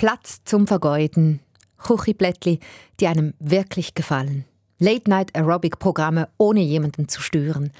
Platz 0.00 0.40
zum 0.46 0.66
Vergeuden, 0.66 1.40
Kuchiplättli, 1.76 2.58
die 3.00 3.06
einem 3.06 3.34
wirklich 3.38 3.94
gefallen. 3.94 4.46
Late-Night-Aerobic-Programme, 4.78 6.30
ohne 6.38 6.60
jemanden 6.60 7.06
zu 7.10 7.20
stören. 7.20 7.70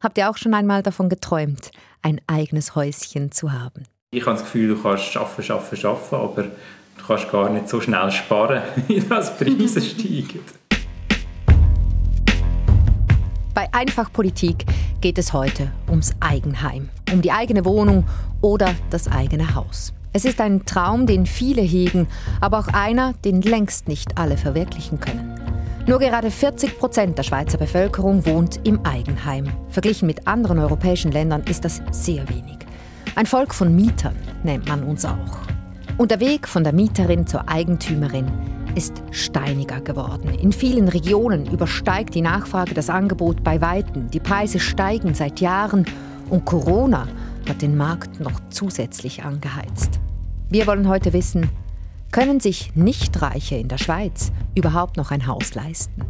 Habt 0.00 0.16
ihr 0.16 0.30
auch 0.30 0.38
schon 0.38 0.54
einmal 0.54 0.82
davon 0.82 1.10
geträumt, 1.10 1.70
ein 2.00 2.22
eigenes 2.26 2.74
Häuschen 2.74 3.32
zu 3.32 3.52
haben? 3.52 3.82
Ich 4.12 4.24
habe 4.24 4.38
das 4.38 4.44
Gefühl, 4.44 4.68
du 4.68 4.82
kannst 4.82 5.14
arbeiten, 5.14 5.52
arbeiten, 5.52 5.86
arbeiten, 5.86 6.14
aber 6.14 6.42
du 6.42 7.06
kannst 7.06 7.30
gar 7.30 7.50
nicht 7.50 7.68
so 7.68 7.82
schnell 7.82 8.10
sparen, 8.12 8.62
wie 8.86 9.00
das 9.00 9.36
Preise 9.36 9.82
steigen. 9.82 10.40
Bei 13.52 13.68
Einfachpolitik 13.72 14.64
geht 15.02 15.18
es 15.18 15.34
heute 15.34 15.70
ums 15.86 16.14
Eigenheim, 16.20 16.88
um 17.12 17.20
die 17.20 17.30
eigene 17.30 17.66
Wohnung 17.66 18.06
oder 18.40 18.74
das 18.88 19.06
eigene 19.06 19.54
Haus. 19.54 19.92
Es 20.12 20.24
ist 20.24 20.40
ein 20.40 20.64
Traum, 20.64 21.06
den 21.06 21.26
viele 21.26 21.60
hegen, 21.60 22.06
aber 22.40 22.60
auch 22.60 22.68
einer, 22.68 23.12
den 23.24 23.42
längst 23.42 23.88
nicht 23.88 24.16
alle 24.18 24.38
verwirklichen 24.38 25.00
können. 25.00 25.38
Nur 25.86 25.98
gerade 25.98 26.30
40 26.30 26.78
Prozent 26.78 27.18
der 27.18 27.22
Schweizer 27.22 27.58
Bevölkerung 27.58 28.24
wohnt 28.26 28.60
im 28.66 28.84
Eigenheim. 28.84 29.48
Verglichen 29.68 30.06
mit 30.06 30.26
anderen 30.26 30.58
europäischen 30.58 31.12
Ländern 31.12 31.42
ist 31.44 31.64
das 31.64 31.82
sehr 31.90 32.28
wenig. 32.28 32.58
Ein 33.16 33.26
Volk 33.26 33.54
von 33.54 33.74
Mietern 33.74 34.16
nennt 34.44 34.68
man 34.68 34.82
uns 34.82 35.04
auch. 35.04 35.38
Und 35.98 36.10
der 36.10 36.20
Weg 36.20 36.46
von 36.46 36.64
der 36.64 36.72
Mieterin 36.72 37.26
zur 37.26 37.48
Eigentümerin 37.48 38.30
ist 38.74 39.02
steiniger 39.10 39.80
geworden. 39.80 40.30
In 40.40 40.52
vielen 40.52 40.88
Regionen 40.88 41.46
übersteigt 41.46 42.14
die 42.14 42.22
Nachfrage 42.22 42.74
das 42.74 42.90
Angebot 42.90 43.42
bei 43.42 43.60
Weitem. 43.60 44.10
Die 44.10 44.20
Preise 44.20 44.60
steigen 44.60 45.14
seit 45.14 45.40
Jahren 45.40 45.84
und 46.30 46.44
Corona 46.44 47.08
hat 47.48 47.62
den 47.62 47.76
Markt 47.76 48.20
noch 48.20 48.40
zusätzlich 48.50 49.24
angeheizt. 49.24 50.00
Wir 50.50 50.66
wollen 50.66 50.86
heute 50.86 51.12
wissen, 51.12 51.48
können 52.12 52.40
sich 52.40 52.74
Nichtreiche 52.74 53.56
in 53.56 53.68
der 53.68 53.78
Schweiz 53.78 54.32
überhaupt 54.54 54.96
noch 54.96 55.10
ein 55.10 55.26
Haus 55.26 55.54
leisten? 55.54 56.04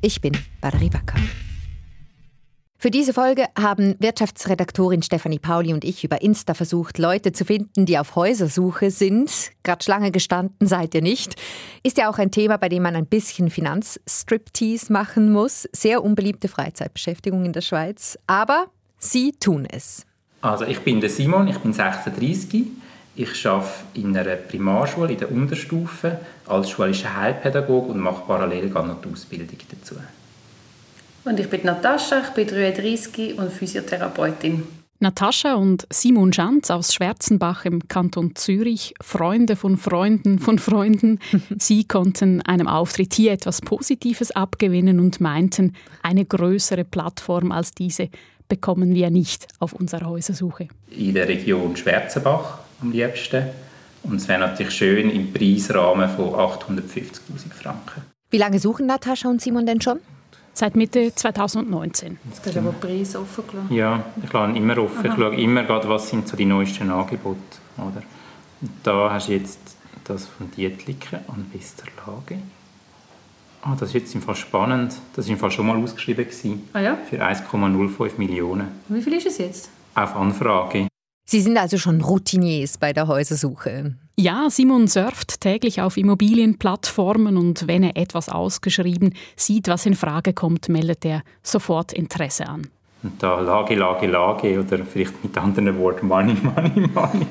Ich 0.00 0.20
bin 0.20 0.36
Valerie 0.60 0.92
Wacker. 0.92 1.18
Für 2.78 2.90
diese 2.90 3.12
Folge 3.12 3.44
haben 3.58 3.94
Wirtschaftsredaktorin 3.98 5.02
Stefanie 5.02 5.38
Pauli 5.38 5.74
und 5.74 5.84
ich 5.84 6.02
über 6.02 6.22
Insta 6.22 6.54
versucht, 6.54 6.96
Leute 6.96 7.32
zu 7.32 7.44
finden, 7.44 7.84
die 7.84 7.98
auf 7.98 8.16
Häusersuche 8.16 8.90
sind. 8.90 9.50
Gerade 9.62 9.84
Schlange 9.84 10.10
gestanden 10.10 10.66
seid 10.66 10.94
ihr 10.94 11.02
nicht. 11.02 11.36
Ist 11.82 11.98
ja 11.98 12.10
auch 12.10 12.16
ein 12.16 12.30
Thema, 12.30 12.56
bei 12.56 12.70
dem 12.70 12.82
man 12.82 12.96
ein 12.96 13.04
bisschen 13.04 13.50
Finanzstriptease 13.50 14.90
machen 14.90 15.30
muss. 15.30 15.68
Sehr 15.72 16.02
unbeliebte 16.02 16.48
Freizeitbeschäftigung 16.48 17.44
in 17.44 17.52
der 17.52 17.60
Schweiz. 17.60 18.18
Aber 18.26 18.68
sie 18.98 19.32
tun 19.32 19.66
es. 19.70 20.06
Also 20.42 20.64
ich 20.64 20.80
bin 20.80 21.00
der 21.00 21.10
Simon, 21.10 21.48
ich 21.48 21.58
bin 21.58 21.72
36. 21.72 22.66
Ich 23.16 23.46
arbeite 23.46 23.70
in 23.94 24.16
einer 24.16 24.36
Primarschule 24.36 25.12
in 25.12 25.18
der 25.18 25.30
Unterstufe 25.30 26.18
als 26.46 26.70
schulischer 26.70 27.14
Heilpädagoge 27.16 27.92
und 27.92 28.00
mache 28.00 28.22
parallel 28.26 28.68
noch 28.68 29.00
die 29.02 29.12
Ausbildung 29.12 29.58
dazu. 29.70 29.96
Und 31.24 31.38
ich 31.38 31.50
bin 31.50 31.60
Natascha, 31.64 32.22
ich 32.22 32.30
bin 32.30 32.46
33 32.46 33.38
und 33.38 33.52
Physiotherapeutin. 33.52 34.62
Natascha 35.02 35.54
und 35.54 35.86
Simon 35.90 36.32
Schanz 36.32 36.70
aus 36.70 36.92
Schwerzenbach 36.92 37.64
im 37.64 37.88
Kanton 37.88 38.34
Zürich, 38.34 38.94
Freunde 39.00 39.56
von 39.56 39.78
Freunden 39.78 40.38
von 40.38 40.58
Freunden. 40.58 41.18
Sie 41.58 41.84
konnten 41.84 42.42
einem 42.42 42.68
Auftritt 42.68 43.14
hier 43.14 43.32
etwas 43.32 43.62
Positives 43.62 44.30
abgewinnen 44.30 45.00
und 45.00 45.20
meinten, 45.20 45.74
eine 46.02 46.24
größere 46.24 46.84
Plattform 46.84 47.50
als 47.50 47.72
diese 47.72 48.10
bekommen 48.50 48.94
wir 48.94 49.08
nicht 49.08 49.46
auf 49.60 49.72
unserer 49.72 50.10
Häusersuche. 50.10 50.68
In 50.90 51.14
der 51.14 51.26
Region 51.26 51.74
Schwerzenbach 51.74 52.58
am 52.82 52.92
liebsten. 52.92 53.44
Und 54.02 54.16
es 54.16 54.28
wäre 54.28 54.40
natürlich 54.40 54.74
schön 54.74 55.08
im 55.10 55.32
Preisrahmen 55.32 56.08
von 56.10 56.30
850'000 56.30 57.52
Franken. 57.54 58.02
Wie 58.30 58.38
lange 58.38 58.58
suchen 58.58 58.86
Natascha 58.86 59.28
und 59.28 59.40
Simon 59.40 59.64
denn 59.64 59.80
schon? 59.80 60.00
Seit 60.52 60.74
Mitte 60.76 61.14
2019. 61.14 62.18
Jetzt 62.28 62.44
hast 62.44 62.56
du 62.56 62.60
aber 62.60 62.72
Preis 62.72 63.14
offen 63.14 63.44
gelassen. 63.46 63.74
Ja, 63.74 64.04
ich 64.22 64.32
lasse 64.32 64.56
immer 64.56 64.78
offen. 64.78 64.98
Aha. 64.98 65.08
Ich 65.08 65.14
schaue 65.14 65.36
immer, 65.36 65.62
gerade, 65.62 65.88
was 65.88 66.08
sind 66.10 66.28
so 66.28 66.36
die 66.36 66.44
neuesten 66.44 66.90
Angebote. 66.90 67.38
Oder? 67.78 68.02
Und 68.60 68.70
da 68.82 69.12
hast 69.12 69.28
du 69.28 69.32
jetzt 69.32 69.60
das 70.04 70.26
von 70.26 70.50
Dietliken 70.50 71.20
an 71.28 71.46
bester 71.52 71.86
Lage. 72.06 72.38
Ah, 73.62 73.76
das 73.78 73.90
ist 73.90 73.94
jetzt 73.94 74.14
im 74.14 74.22
Fall 74.22 74.36
spannend. 74.36 74.94
Das 75.14 75.26
war 75.26 75.32
im 75.32 75.38
Fall 75.38 75.50
schon 75.50 75.66
mal 75.66 75.76
ausgeschrieben. 75.76 76.24
Gewesen, 76.24 76.68
ah 76.72 76.80
ja? 76.80 76.96
Für 77.08 77.22
1,05 77.22 78.12
Millionen. 78.16 78.68
Wie 78.88 79.02
viel 79.02 79.12
ist 79.14 79.26
es 79.26 79.38
jetzt? 79.38 79.70
Auf 79.94 80.16
Anfrage. 80.16 80.88
Sie 81.26 81.40
sind 81.40 81.58
also 81.58 81.78
schon 81.78 82.00
Routiniers 82.00 82.78
bei 82.78 82.92
der 82.92 83.06
Häusersuche. 83.06 83.94
Ja, 84.16 84.50
Simon 84.50 84.88
surft 84.88 85.40
täglich 85.40 85.80
auf 85.80 85.96
Immobilienplattformen 85.96 87.36
und 87.36 87.68
wenn 87.68 87.84
er 87.84 87.96
etwas 87.96 88.28
ausgeschrieben 88.28 89.14
sieht, 89.36 89.68
was 89.68 89.86
in 89.86 89.94
Frage 89.94 90.32
kommt, 90.32 90.68
meldet 90.68 91.04
er 91.04 91.22
sofort 91.42 91.92
Interesse 91.92 92.48
an. 92.48 92.68
Und 93.02 93.22
da 93.22 93.40
Lage, 93.40 93.76
Lage, 93.76 94.06
Lage 94.08 94.60
oder 94.60 94.84
vielleicht 94.84 95.22
mit 95.22 95.38
anderen 95.38 95.78
Worten 95.78 96.08
Money, 96.08 96.36
Money, 96.42 96.88
Money. 96.88 97.26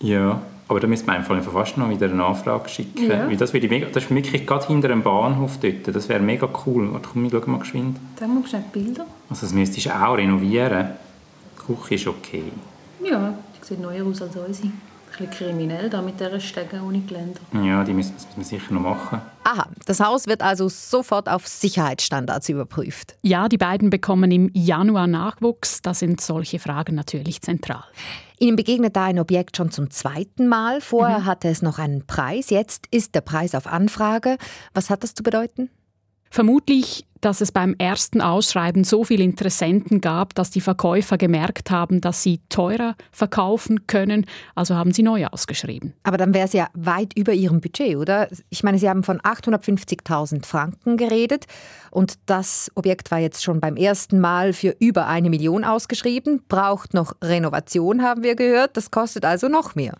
ja, 0.00 0.40
aber 0.72 0.80
da 0.80 0.86
müsste 0.86 1.06
man 1.06 1.16
einfach 1.16 1.38
fast 1.52 1.76
noch 1.76 1.90
wieder 1.90 2.10
eine 2.10 2.24
Anfrage 2.24 2.66
schicken. 2.66 3.10
Ja. 3.10 3.28
Weil 3.28 3.36
das, 3.36 3.52
würde 3.52 3.68
mega, 3.68 3.88
das 3.92 4.04
ist 4.04 4.14
wirklich 4.14 4.46
gerade 4.46 4.66
hinter 4.66 4.88
einem 4.88 5.02
Bahnhof 5.02 5.58
dort. 5.60 5.94
Das 5.94 6.08
wäre 6.08 6.20
mega 6.20 6.48
cool. 6.64 6.90
Warte, 6.94 7.10
komm, 7.12 7.26
ich 7.26 7.32
schau 7.32 7.50
mal 7.50 7.58
geschwind. 7.58 7.98
Dann 8.18 8.34
musst 8.34 8.54
du 8.54 8.58
Bilder. 8.72 9.04
Also 9.28 9.42
das 9.42 9.52
müsstest 9.52 9.86
du 9.86 9.90
auch 9.90 10.16
renovieren. 10.16 10.92
Die 11.58 11.74
Küche 11.74 11.94
ist 11.96 12.06
okay. 12.06 12.44
Ja, 13.04 13.34
die 13.54 13.66
sieht 13.66 13.80
neuer 13.80 14.06
aus 14.06 14.22
als 14.22 14.34
unsere. 14.34 14.68
Ein 15.18 15.28
bisschen 15.28 15.48
kriminell 15.48 15.90
da 15.90 16.00
mit 16.00 16.18
dieser 16.18 16.40
Stege 16.40 16.80
ohne 16.82 17.00
Geländer. 17.00 17.40
Ja, 17.52 17.84
die 17.84 17.92
müssen 17.92 18.14
wir 18.34 18.44
sicher 18.44 18.72
noch 18.72 18.80
machen. 18.80 19.20
Aha, 19.44 19.68
das 19.84 20.00
Haus 20.00 20.26
wird 20.26 20.42
also 20.42 20.68
sofort 20.68 21.28
auf 21.28 21.46
Sicherheitsstandards 21.46 22.48
überprüft. 22.48 23.16
Ja, 23.22 23.48
die 23.48 23.58
beiden 23.58 23.90
bekommen 23.90 24.30
im 24.30 24.50
Januar 24.54 25.06
Nachwuchs. 25.06 25.82
Da 25.82 25.92
sind 25.92 26.20
solche 26.20 26.58
Fragen 26.58 26.94
natürlich 26.94 27.42
zentral. 27.42 27.84
Ihnen 28.38 28.56
begegnet 28.56 28.96
da 28.96 29.04
ein 29.04 29.18
Objekt 29.18 29.56
schon 29.56 29.70
zum 29.70 29.90
zweiten 29.90 30.48
Mal. 30.48 30.80
Vorher 30.80 31.20
mhm. 31.20 31.26
hatte 31.26 31.48
es 31.48 31.60
noch 31.60 31.78
einen 31.78 32.06
Preis. 32.06 32.50
Jetzt 32.50 32.86
ist 32.90 33.14
der 33.14 33.20
Preis 33.20 33.54
auf 33.54 33.66
Anfrage. 33.66 34.38
Was 34.72 34.88
hat 34.88 35.02
das 35.02 35.14
zu 35.14 35.22
bedeuten? 35.22 35.70
Vermutlich, 36.32 37.04
dass 37.20 37.42
es 37.42 37.52
beim 37.52 37.74
ersten 37.76 38.22
Ausschreiben 38.22 38.84
so 38.84 39.04
viele 39.04 39.22
Interessenten 39.22 40.00
gab, 40.00 40.34
dass 40.34 40.50
die 40.50 40.62
Verkäufer 40.62 41.18
gemerkt 41.18 41.70
haben, 41.70 42.00
dass 42.00 42.22
sie 42.22 42.40
teurer 42.48 42.96
verkaufen 43.10 43.86
können, 43.86 44.24
also 44.54 44.74
haben 44.74 44.92
sie 44.92 45.02
neu 45.02 45.26
ausgeschrieben. 45.26 45.92
Aber 46.04 46.16
dann 46.16 46.32
wäre 46.32 46.46
es 46.46 46.54
ja 46.54 46.68
weit 46.72 47.12
über 47.18 47.34
Ihrem 47.34 47.60
Budget, 47.60 47.96
oder? 47.96 48.28
Ich 48.48 48.64
meine, 48.64 48.78
Sie 48.78 48.88
haben 48.88 49.02
von 49.02 49.20
850.000 49.20 50.46
Franken 50.46 50.96
geredet 50.96 51.44
und 51.90 52.14
das 52.24 52.72
Objekt 52.76 53.10
war 53.10 53.18
jetzt 53.18 53.44
schon 53.44 53.60
beim 53.60 53.76
ersten 53.76 54.18
Mal 54.18 54.54
für 54.54 54.74
über 54.78 55.08
eine 55.08 55.28
Million 55.28 55.64
ausgeschrieben, 55.64 56.42
braucht 56.48 56.94
noch 56.94 57.14
Renovation, 57.22 58.00
haben 58.00 58.22
wir 58.22 58.36
gehört, 58.36 58.78
das 58.78 58.90
kostet 58.90 59.26
also 59.26 59.48
noch 59.48 59.74
mehr. 59.74 59.98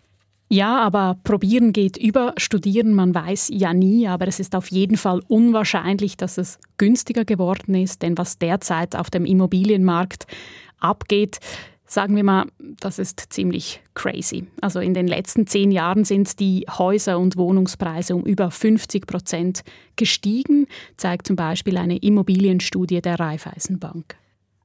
Ja, 0.49 0.79
aber 0.79 1.17
probieren 1.23 1.73
geht 1.73 1.97
über 1.97 2.33
studieren, 2.37 2.93
man 2.93 3.15
weiß 3.15 3.49
ja 3.51 3.73
nie, 3.73 4.07
aber 4.07 4.27
es 4.27 4.39
ist 4.39 4.55
auf 4.55 4.67
jeden 4.67 4.97
Fall 4.97 5.21
unwahrscheinlich, 5.27 6.15
dass 6.15 6.37
es 6.37 6.59
günstiger 6.77 7.25
geworden 7.25 7.73
ist, 7.73 8.01
denn 8.01 8.17
was 8.17 8.37
derzeit 8.37 8.95
auf 8.95 9.09
dem 9.09 9.25
Immobilienmarkt 9.25 10.27
abgeht, 10.79 11.39
sagen 11.85 12.15
wir 12.15 12.23
mal, 12.23 12.45
das 12.79 12.99
ist 12.99 13.33
ziemlich 13.33 13.81
crazy. 13.93 14.47
Also 14.61 14.79
in 14.79 14.93
den 14.93 15.07
letzten 15.07 15.47
zehn 15.47 15.71
Jahren 15.71 16.05
sind 16.05 16.39
die 16.39 16.65
Häuser- 16.69 17.19
und 17.19 17.37
Wohnungspreise 17.37 18.15
um 18.15 18.23
über 18.23 18.51
50 18.51 19.07
Prozent 19.07 19.63
gestiegen, 19.95 20.67
zeigt 20.97 21.27
zum 21.27 21.35
Beispiel 21.35 21.77
eine 21.77 21.97
Immobilienstudie 21.97 23.01
der 23.01 23.19
Raiffeisenbank. 23.19 24.15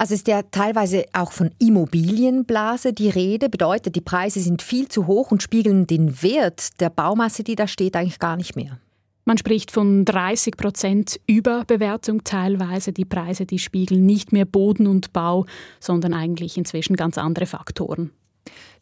Also 0.01 0.15
ist 0.15 0.29
ja 0.29 0.43
teilweise 0.43 1.07
auch 1.13 1.33
von 1.33 1.51
Immobilienblase 1.59 2.93
die 2.93 3.11
Rede, 3.11 3.49
bedeutet, 3.49 3.97
die 3.97 4.01
Preise 4.01 4.39
sind 4.39 4.63
viel 4.63 4.87
zu 4.87 5.09
hoch 5.09 5.33
und 5.33 5.43
spiegeln 5.43 5.89
den 5.89 6.23
Wert 6.23 6.81
der 6.81 6.89
Baumasse, 6.89 7.43
die 7.43 7.57
da 7.57 7.67
steht, 7.67 7.97
eigentlich 7.97 8.21
gar 8.21 8.37
nicht 8.37 8.55
mehr. 8.55 8.79
Man 9.25 9.39
spricht 9.39 9.73
von 9.73 10.05
30 10.05 10.57
Prozent 10.57 11.21
Überbewertung 11.27 12.23
teilweise. 12.23 12.93
Die 12.93 13.05
Preise, 13.05 13.45
die 13.45 13.59
spiegeln 13.59 14.07
nicht 14.07 14.33
mehr 14.33 14.45
Boden 14.45 14.87
und 14.87 15.13
Bau, 15.13 15.47
sondern 15.81 16.15
eigentlich 16.15 16.57
inzwischen 16.57 16.95
ganz 16.95 17.19
andere 17.19 17.47
Faktoren. 17.47 18.13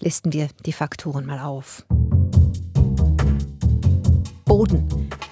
Listen 0.01 0.35
wir 0.35 0.49
die 0.67 0.73
Faktoren 0.73 1.25
mal 1.25 1.41
auf. 1.41 1.87
Boden. 4.45 4.87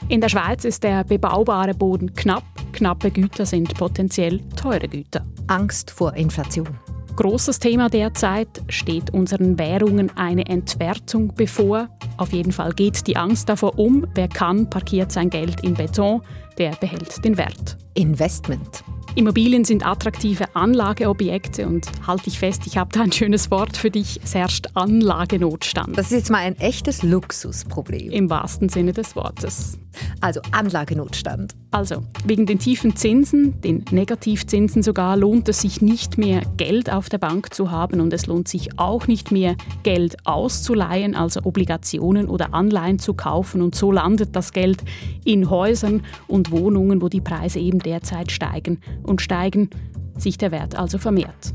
In 0.08 0.23
der 0.23 0.31
Schweiz 0.31 0.64
ist 0.64 0.82
der 0.82 1.05
bebaubare 1.05 1.75
Boden 1.75 2.14
knapp. 2.14 2.54
Knappe 2.75 3.12
Güter 3.12 3.47
sind 3.47 3.73
potenziell 3.75 4.41
teure 4.56 4.88
Güter. 4.88 5.25
Angst 5.47 5.93
vor 5.93 6.15
Inflation. 6.15 6.69
Großes 7.15 7.61
Thema 7.61 7.88
derzeit 7.88 8.49
steht 8.69 9.15
unseren 9.15 9.56
Währungen 9.56 10.11
eine 10.17 10.47
Entwertung 10.47 11.32
bevor. 11.37 11.88
Auf 12.17 12.32
jeden 12.32 12.50
Fall 12.50 12.73
geht 12.73 13.06
die 13.06 13.17
Angst 13.17 13.49
davor 13.49 13.79
um. 13.79 14.09
Wer 14.17 14.26
kann, 14.26 14.69
parkiert 14.69 15.12
sein 15.12 15.31
Geld 15.31 15.61
in 15.62 15.75
Beton, 15.75 16.23
der 16.59 16.73
behält 16.73 17.25
den 17.25 17.38
Wert. 17.38 17.76
Investment. 17.94 18.82
Immobilien 19.15 19.65
sind 19.65 19.87
attraktive 19.87 20.56
Anlageobjekte 20.56 21.69
und 21.69 21.87
halte 22.05 22.29
ich 22.29 22.41
fest, 22.41 22.62
ich 22.67 22.77
habe 22.77 22.91
da 22.93 23.03
ein 23.03 23.12
schönes 23.12 23.49
Wort 23.53 23.77
für 23.77 23.93
dich. 23.93 24.19
Es 24.25 24.35
herrscht 24.35 24.67
Anlagenotstand. 24.75 25.97
Das 25.97 26.06
ist 26.06 26.12
jetzt 26.19 26.31
mal 26.32 26.38
ein 26.38 26.59
echtes 26.59 27.05
Luxusproblem. 27.05 28.11
Im 28.11 28.29
wahrsten 28.29 28.69
Sinne 28.69 28.93
des 28.93 29.15
Wortes. 29.15 29.79
Also 30.20 30.41
Anlagenotstand. 30.50 31.55
Also, 31.75 32.05
wegen 32.25 32.47
den 32.47 32.61
tiefen 32.61 32.94
Zinsen, 32.94 33.61
den 33.61 33.85
Negativzinsen 33.91 34.85
sogar, 34.85 35.17
lohnt 35.17 35.49
es 35.49 35.62
sich 35.62 35.82
nicht 35.82 36.19
mehr, 36.19 36.43
Geld 36.56 36.88
auf 36.88 37.09
der 37.09 37.19
Bank 37.19 37.53
zu 37.53 37.73
haben 37.73 38.00
und 38.00 38.12
es 38.12 38.26
lohnt 38.26 38.47
sich 38.47 38.79
auch 38.79 39.09
nicht 39.09 39.32
mehr, 39.32 39.56
Geld 39.82 40.25
auszuleihen, 40.25 41.17
also 41.17 41.41
Obligationen 41.43 42.29
oder 42.29 42.55
Anleihen 42.55 43.00
zu 43.00 43.15
kaufen. 43.15 43.61
Und 43.61 43.75
so 43.75 43.91
landet 43.91 44.37
das 44.37 44.53
Geld 44.53 44.85
in 45.25 45.50
Häusern 45.50 46.05
und 46.29 46.53
Wohnungen, 46.53 47.03
wo 47.03 47.09
die 47.09 47.21
Preise 47.21 47.59
eben 47.59 47.81
derzeit 47.81 48.31
steigen 48.31 48.81
und 49.03 49.20
steigen, 49.20 49.69
sich 50.17 50.38
der 50.38 50.53
Wert 50.53 50.77
also 50.77 50.99
vermehrt. 50.99 51.55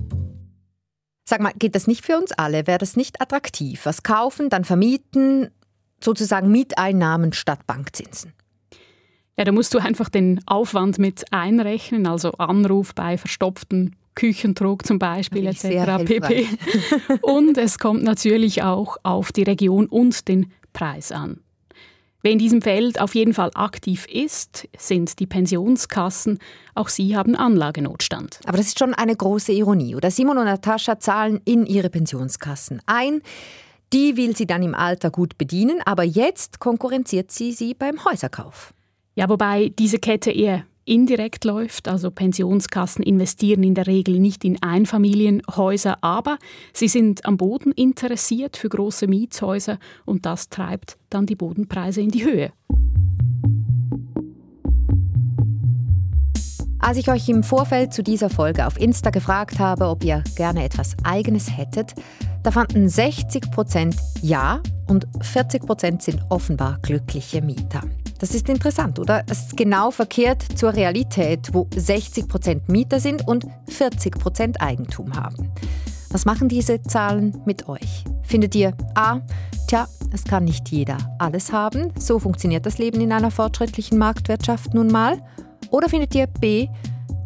Sag 1.23 1.39
mal, 1.39 1.53
geht 1.57 1.75
das 1.75 1.87
nicht 1.87 2.05
für 2.05 2.17
uns 2.17 2.33
alle? 2.33 2.67
Wäre 2.67 2.79
das 2.79 2.97
nicht 2.97 3.21
attraktiv? 3.21 3.85
Was 3.85 4.03
kaufen, 4.03 4.49
dann 4.49 4.65
vermieten, 4.65 5.47
sozusagen 6.03 6.51
Mieteinnahmen 6.51 7.31
statt 7.31 7.65
Bankzinsen? 7.65 8.33
Ja, 9.39 9.45
da 9.45 9.53
musst 9.53 9.73
du 9.73 9.77
einfach 9.77 10.09
den 10.09 10.41
Aufwand 10.47 10.99
mit 10.99 11.23
einrechnen, 11.31 12.05
also 12.07 12.33
Anruf 12.33 12.93
bei 12.93 13.17
verstopften 13.17 13.95
Küchentrog 14.13 14.85
zum 14.85 14.99
Beispiel 14.99 15.47
etc. 15.47 16.03
pp. 16.03 16.45
Und 17.21 17.57
es 17.57 17.79
kommt 17.79 18.03
natürlich 18.03 18.63
auch 18.63 18.97
auf 19.03 19.31
die 19.31 19.43
Region 19.43 19.85
und 19.85 20.27
den 20.27 20.51
Preis 20.73 21.13
an. 21.13 21.39
Wer 22.21 22.33
in 22.33 22.37
diesem 22.37 22.61
Feld 22.61 22.99
auf 22.99 23.15
jeden 23.15 23.33
Fall 23.33 23.49
aktiv 23.53 24.07
ist, 24.07 24.67
sind 24.77 25.19
die 25.19 25.25
Pensionskassen. 25.25 26.39
Auch 26.75 26.89
sie 26.89 27.15
haben 27.15 27.37
Anlagenotstand. 27.37 28.41
Aber 28.43 28.57
das 28.57 28.67
ist 28.67 28.79
schon 28.79 28.93
eine 28.93 29.15
große 29.15 29.53
Ironie, 29.53 29.95
oder? 29.95 30.11
Simon 30.11 30.37
und 30.37 30.47
Natascha 30.47 30.99
zahlen 30.99 31.39
in 31.45 31.65
ihre 31.65 31.89
Pensionskassen 31.89 32.81
ein. 32.87 33.21
Die 33.93 34.17
will 34.17 34.35
sie 34.35 34.47
dann 34.47 34.63
im 34.63 34.75
Alter 34.75 35.11
gut 35.11 35.37
bedienen, 35.37 35.79
aber 35.85 36.03
jetzt 36.03 36.59
konkurrenziert 36.59 37.31
sie 37.31 37.53
sie 37.53 37.73
beim 37.73 38.03
Häuserkauf. 38.03 38.73
Ja, 39.19 39.27
wobei 39.27 39.73
diese 39.77 39.99
Kette 39.99 40.31
eher 40.31 40.63
indirekt 40.85 41.43
läuft. 41.43 41.89
Also 41.89 42.09
Pensionskassen 42.09 43.03
investieren 43.03 43.63
in 43.63 43.75
der 43.75 43.85
Regel 43.85 44.17
nicht 44.17 44.45
in 44.45 44.63
Einfamilienhäuser, 44.63 45.97
aber 46.01 46.37
sie 46.71 46.87
sind 46.87 47.25
am 47.25 47.35
Boden 47.35 47.73
interessiert 47.73 48.55
für 48.55 48.69
große 48.69 49.07
Mietshäuser 49.07 49.77
und 50.05 50.25
das 50.25 50.47
treibt 50.47 50.97
dann 51.09 51.25
die 51.25 51.35
Bodenpreise 51.35 51.99
in 51.99 52.11
die 52.11 52.23
Höhe. 52.23 52.53
Als 56.79 56.97
ich 56.97 57.09
euch 57.09 57.27
im 57.27 57.43
Vorfeld 57.43 57.93
zu 57.93 58.03
dieser 58.03 58.29
Folge 58.29 58.65
auf 58.65 58.79
Insta 58.79 59.09
gefragt 59.09 59.59
habe, 59.59 59.89
ob 59.89 60.05
ihr 60.05 60.23
gerne 60.37 60.63
etwas 60.63 60.95
Eigenes 61.03 61.57
hättet, 61.57 61.93
da 62.41 62.51
fanden 62.51 62.87
60 62.87 63.51
Prozent 63.51 63.97
Ja 64.21 64.61
und 64.87 65.07
40 65.19 65.65
Prozent 65.65 66.03
sind 66.03 66.21
offenbar 66.29 66.79
glückliche 66.81 67.41
Mieter. 67.41 67.81
Das 68.19 68.35
ist 68.35 68.49
interessant, 68.49 68.99
oder? 68.99 69.23
Es 69.29 69.39
ist 69.39 69.57
genau 69.57 69.91
verkehrt 69.91 70.43
zur 70.55 70.73
Realität, 70.73 71.53
wo 71.53 71.67
60 71.73 72.27
Prozent 72.27 72.69
Mieter 72.69 72.99
sind 72.99 73.25
und 73.25 73.47
40 73.69 74.19
Prozent 74.19 74.61
Eigentum 74.61 75.15
haben. 75.15 75.49
Was 76.11 76.25
machen 76.25 76.49
diese 76.49 76.81
Zahlen 76.81 77.41
mit 77.45 77.69
euch? 77.69 78.03
Findet 78.23 78.55
ihr 78.55 78.73
A, 78.93 79.21
tja, 79.67 79.87
es 80.11 80.25
kann 80.25 80.43
nicht 80.43 80.69
jeder 80.69 80.97
alles 81.17 81.53
haben, 81.53 81.93
so 81.97 82.19
funktioniert 82.19 82.65
das 82.65 82.77
Leben 82.77 82.99
in 82.99 83.13
einer 83.13 83.31
fortschrittlichen 83.31 83.97
Marktwirtschaft 83.97 84.73
nun 84.73 84.87
mal? 84.87 85.21
Oder 85.69 85.87
findet 85.87 86.13
ihr 86.13 86.27
B, 86.27 86.67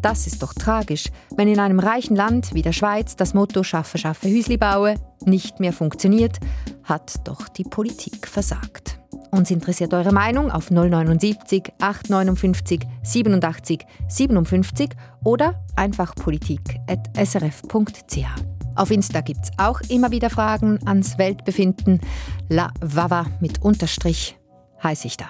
das 0.00 0.26
ist 0.26 0.42
doch 0.42 0.54
tragisch, 0.54 1.06
wenn 1.34 1.48
in 1.48 1.58
einem 1.58 1.80
reichen 1.80 2.14
Land 2.14 2.54
wie 2.54 2.62
der 2.62 2.72
Schweiz 2.72 3.16
das 3.16 3.34
Motto 3.34 3.62
Schaffe, 3.64 3.98
schaffe, 3.98 4.28
Hüsli 4.28 4.58
baue 4.58 4.94
nicht 5.24 5.58
mehr 5.58 5.72
funktioniert, 5.72 6.38
hat 6.84 7.26
doch 7.26 7.48
die 7.48 7.64
Politik 7.64 8.28
versagt. 8.28 8.98
Uns 9.30 9.50
interessiert 9.50 9.94
eure 9.94 10.12
Meinung 10.12 10.50
auf 10.50 10.70
079 10.70 11.72
859 11.80 12.80
87 13.02 13.86
57 14.08 14.90
oder 15.24 15.64
einfach 15.76 16.14
politik.srf.ch. 16.14 18.26
Auf 18.76 18.90
Insta 18.90 19.20
gibt 19.20 19.40
es 19.44 19.50
auch 19.56 19.80
immer 19.88 20.10
wieder 20.10 20.30
Fragen 20.30 20.80
ans 20.86 21.18
Weltbefinden. 21.18 22.00
La 22.48 22.72
Vava 22.80 23.26
mit 23.40 23.62
Unterstrich 23.62 24.36
heiße 24.82 25.06
ich 25.06 25.16
da. 25.16 25.26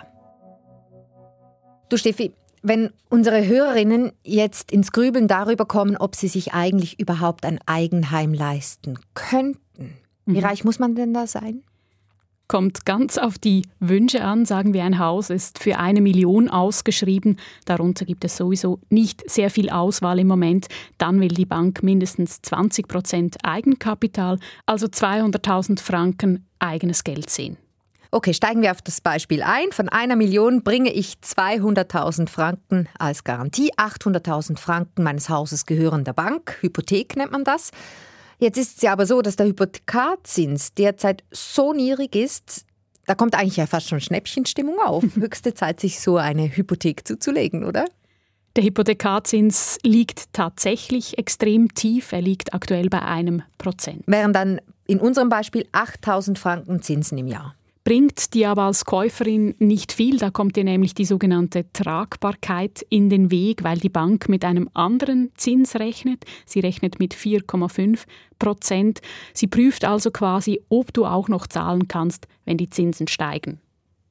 Du 1.90 1.98
Steffi, 1.98 2.32
wenn 2.62 2.90
unsere 3.10 3.46
Hörerinnen 3.46 4.12
jetzt 4.22 4.72
ins 4.72 4.92
Grübeln 4.92 5.28
darüber 5.28 5.66
kommen, 5.66 5.98
ob 5.98 6.16
sie 6.16 6.28
sich 6.28 6.54
eigentlich 6.54 6.98
überhaupt 6.98 7.44
ein 7.44 7.58
Eigenheim 7.66 8.32
leisten 8.32 8.98
könnten, 9.12 9.92
wie 10.24 10.38
mhm. 10.38 10.44
reich 10.44 10.64
muss 10.64 10.78
man 10.78 10.94
denn 10.94 11.12
da 11.12 11.26
sein? 11.26 11.62
Kommt 12.46 12.84
ganz 12.84 13.16
auf 13.16 13.38
die 13.38 13.62
Wünsche 13.80 14.22
an. 14.22 14.44
Sagen 14.44 14.74
wir, 14.74 14.84
ein 14.84 14.98
Haus 14.98 15.30
ist 15.30 15.58
für 15.58 15.78
eine 15.78 16.02
Million 16.02 16.50
ausgeschrieben. 16.50 17.38
Darunter 17.64 18.04
gibt 18.04 18.24
es 18.24 18.36
sowieso 18.36 18.80
nicht 18.90 19.28
sehr 19.30 19.48
viel 19.48 19.70
Auswahl 19.70 20.18
im 20.18 20.26
Moment. 20.26 20.66
Dann 20.98 21.20
will 21.20 21.28
die 21.28 21.46
Bank 21.46 21.82
mindestens 21.82 22.42
20 22.42 22.86
Prozent 22.86 23.36
Eigenkapital, 23.42 24.38
also 24.66 24.86
200.000 24.86 25.80
Franken 25.80 26.46
eigenes 26.58 27.02
Geld 27.02 27.30
sehen. 27.30 27.56
Okay, 28.10 28.32
steigen 28.32 28.62
wir 28.62 28.70
auf 28.70 28.80
das 28.80 29.00
Beispiel 29.00 29.42
ein. 29.42 29.72
Von 29.72 29.88
einer 29.88 30.14
Million 30.14 30.62
bringe 30.62 30.92
ich 30.92 31.14
200.000 31.14 32.28
Franken 32.28 32.88
als 32.96 33.24
Garantie. 33.24 33.72
800.000 33.72 34.56
Franken 34.56 35.02
meines 35.02 35.28
Hauses 35.28 35.66
gehören 35.66 36.04
der 36.04 36.12
Bank. 36.12 36.58
Hypothek 36.60 37.16
nennt 37.16 37.32
man 37.32 37.42
das. 37.42 37.72
Jetzt 38.38 38.58
ist 38.58 38.76
es 38.76 38.82
ja 38.82 38.92
aber 38.92 39.06
so, 39.06 39.22
dass 39.22 39.36
der 39.36 39.46
Hypothekarzins 39.46 40.74
derzeit 40.74 41.24
so 41.30 41.72
niedrig 41.72 42.16
ist, 42.16 42.64
da 43.06 43.14
kommt 43.14 43.34
eigentlich 43.34 43.56
ja 43.56 43.66
fast 43.66 43.88
schon 43.88 44.00
Schnäppchenstimmung 44.00 44.78
auf. 44.80 45.04
Höchste 45.14 45.54
Zeit, 45.54 45.80
sich 45.80 46.00
so 46.00 46.16
eine 46.16 46.56
Hypothek 46.56 47.06
zuzulegen, 47.06 47.64
oder? 47.64 47.84
Der 48.56 48.64
Hypothekarzins 48.64 49.78
liegt 49.82 50.32
tatsächlich 50.32 51.18
extrem 51.18 51.74
tief. 51.74 52.12
Er 52.12 52.22
liegt 52.22 52.54
aktuell 52.54 52.88
bei 52.88 53.02
einem 53.02 53.42
Prozent. 53.58 54.04
Während 54.06 54.36
dann 54.36 54.60
in 54.86 55.00
unserem 55.00 55.28
Beispiel 55.28 55.66
8000 55.72 56.38
Franken 56.38 56.80
Zinsen 56.80 57.18
im 57.18 57.26
Jahr 57.26 57.54
bringt 57.84 58.32
dir 58.32 58.50
aber 58.50 58.62
als 58.62 58.86
Käuferin 58.86 59.54
nicht 59.58 59.92
viel. 59.92 60.18
Da 60.18 60.30
kommt 60.30 60.56
dir 60.56 60.64
nämlich 60.64 60.94
die 60.94 61.04
sogenannte 61.04 61.70
Tragbarkeit 61.72 62.84
in 62.88 63.10
den 63.10 63.30
Weg, 63.30 63.62
weil 63.62 63.78
die 63.78 63.90
Bank 63.90 64.28
mit 64.28 64.44
einem 64.44 64.70
anderen 64.72 65.30
Zins 65.36 65.76
rechnet. 65.76 66.24
Sie 66.46 66.60
rechnet 66.60 66.98
mit 66.98 67.14
4,5 67.14 68.00
Prozent. 68.38 69.00
Sie 69.34 69.46
prüft 69.46 69.84
also 69.84 70.10
quasi, 70.10 70.62
ob 70.70 70.92
du 70.92 71.04
auch 71.04 71.28
noch 71.28 71.46
zahlen 71.46 71.86
kannst, 71.86 72.26
wenn 72.46 72.56
die 72.56 72.70
Zinsen 72.70 73.06
steigen. 73.06 73.60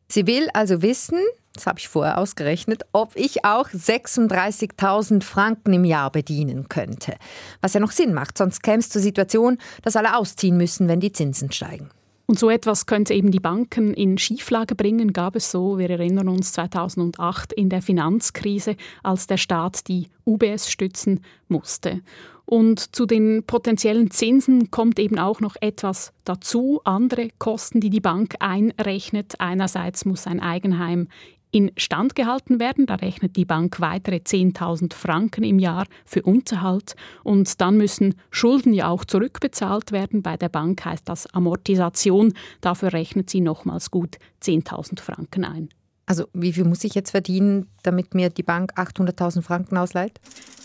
Sie 0.08 0.28
will 0.28 0.48
also 0.54 0.84
wissen, 0.84 1.20
das 1.56 1.66
habe 1.66 1.80
ich 1.80 1.88
vorher 1.88 2.20
ausgerechnet, 2.20 2.84
ob 2.94 3.16
ich 3.16 3.46
auch 3.46 3.70
36.000 3.70 5.24
Franken 5.24 5.74
im 5.74 5.86
Jahr 5.86 6.12
bedienen 6.12 6.70
könnte. 6.70 7.16
Was 7.62 7.74
ja 7.74 7.80
noch 7.80 7.92
Sinn 7.92 8.14
macht, 8.14 8.38
sonst 8.38 8.62
käme 8.62 8.80
es 8.80 8.90
zur 8.90 9.02
Situation, 9.02 9.58
dass 9.82 9.96
alle 9.96 10.16
ausziehen 10.16 10.58
müssen, 10.58 10.88
wenn 10.88 11.00
die 11.00 11.12
Zinsen 11.12 11.52
steigen. 11.52 11.90
Und 12.26 12.40
so 12.40 12.50
etwas 12.50 12.86
könnte 12.86 13.14
eben 13.14 13.32
die 13.32 13.40
Banken 13.40 13.94
in 13.94 14.18
Schieflage 14.18 14.76
bringen, 14.76 15.12
gab 15.12 15.36
es 15.36 15.52
so, 15.52 15.78
wir 15.78 15.90
erinnern 15.90 16.30
uns 16.30 16.54
2008 16.54 17.52
in 17.52 17.70
der 17.70 17.82
Finanzkrise, 17.82 18.78
als 19.04 19.28
der 19.28 19.38
Staat 19.38 19.88
die 19.88 20.08
UBS 20.26 20.72
stützen 20.72 21.20
musste. 21.50 22.02
Und 22.46 22.96
zu 22.96 23.06
den 23.06 23.44
potenziellen 23.46 24.12
Zinsen 24.12 24.72
kommt 24.72 25.00
eben 25.00 25.20
auch 25.20 25.42
noch 25.42 25.56
etwas 25.60 26.14
dazu, 26.24 26.82
andere 26.84 27.30
Kosten, 27.40 27.80
die 27.80 27.90
die 27.90 28.02
Bank 28.02 28.36
einrechnet. 28.40 29.40
Einerseits 29.40 30.06
muss 30.06 30.28
ein 30.28 30.40
Eigenheim 30.40 31.08
instand 31.54 32.16
gehalten 32.16 32.60
werden. 32.60 32.86
Da 32.86 32.96
rechnet 32.96 33.36
die 33.36 33.46
Bank 33.46 33.80
weitere 33.80 34.18
10.000 34.18 34.94
Franken 34.94 35.44
im 35.44 35.60
Jahr 35.60 35.86
für 36.06 36.24
Unterhalt. 36.24 36.96
Und 37.24 37.62
dann 37.62 37.78
müssen 37.78 38.16
Schulden 38.32 38.74
ja 38.74 38.90
auch 38.90 39.06
zurückbezahlt 39.06 39.92
werden. 39.92 40.24
Bei 40.24 40.36
der 40.36 40.50
Bank 40.50 40.84
heißt 40.84 41.08
das 41.08 41.28
Amortisation. 41.34 42.34
Dafür 42.60 42.94
rechnet 42.94 43.30
sie 43.30 43.42
nochmals 43.42 43.92
gut 43.92 44.18
10.000 44.42 45.00
Franken 45.00 45.46
ein. 45.46 45.70
Also 46.06 46.26
wie 46.34 46.52
viel 46.52 46.66
muss 46.66 46.84
ich 46.84 46.96
jetzt 46.96 47.12
verdienen, 47.12 47.68
damit 47.84 48.14
mir 48.14 48.30
die 48.30 48.44
Bank 48.44 48.74
800.000 48.78 49.42
Franken 49.42 49.78
ausleiht? 49.78 50.20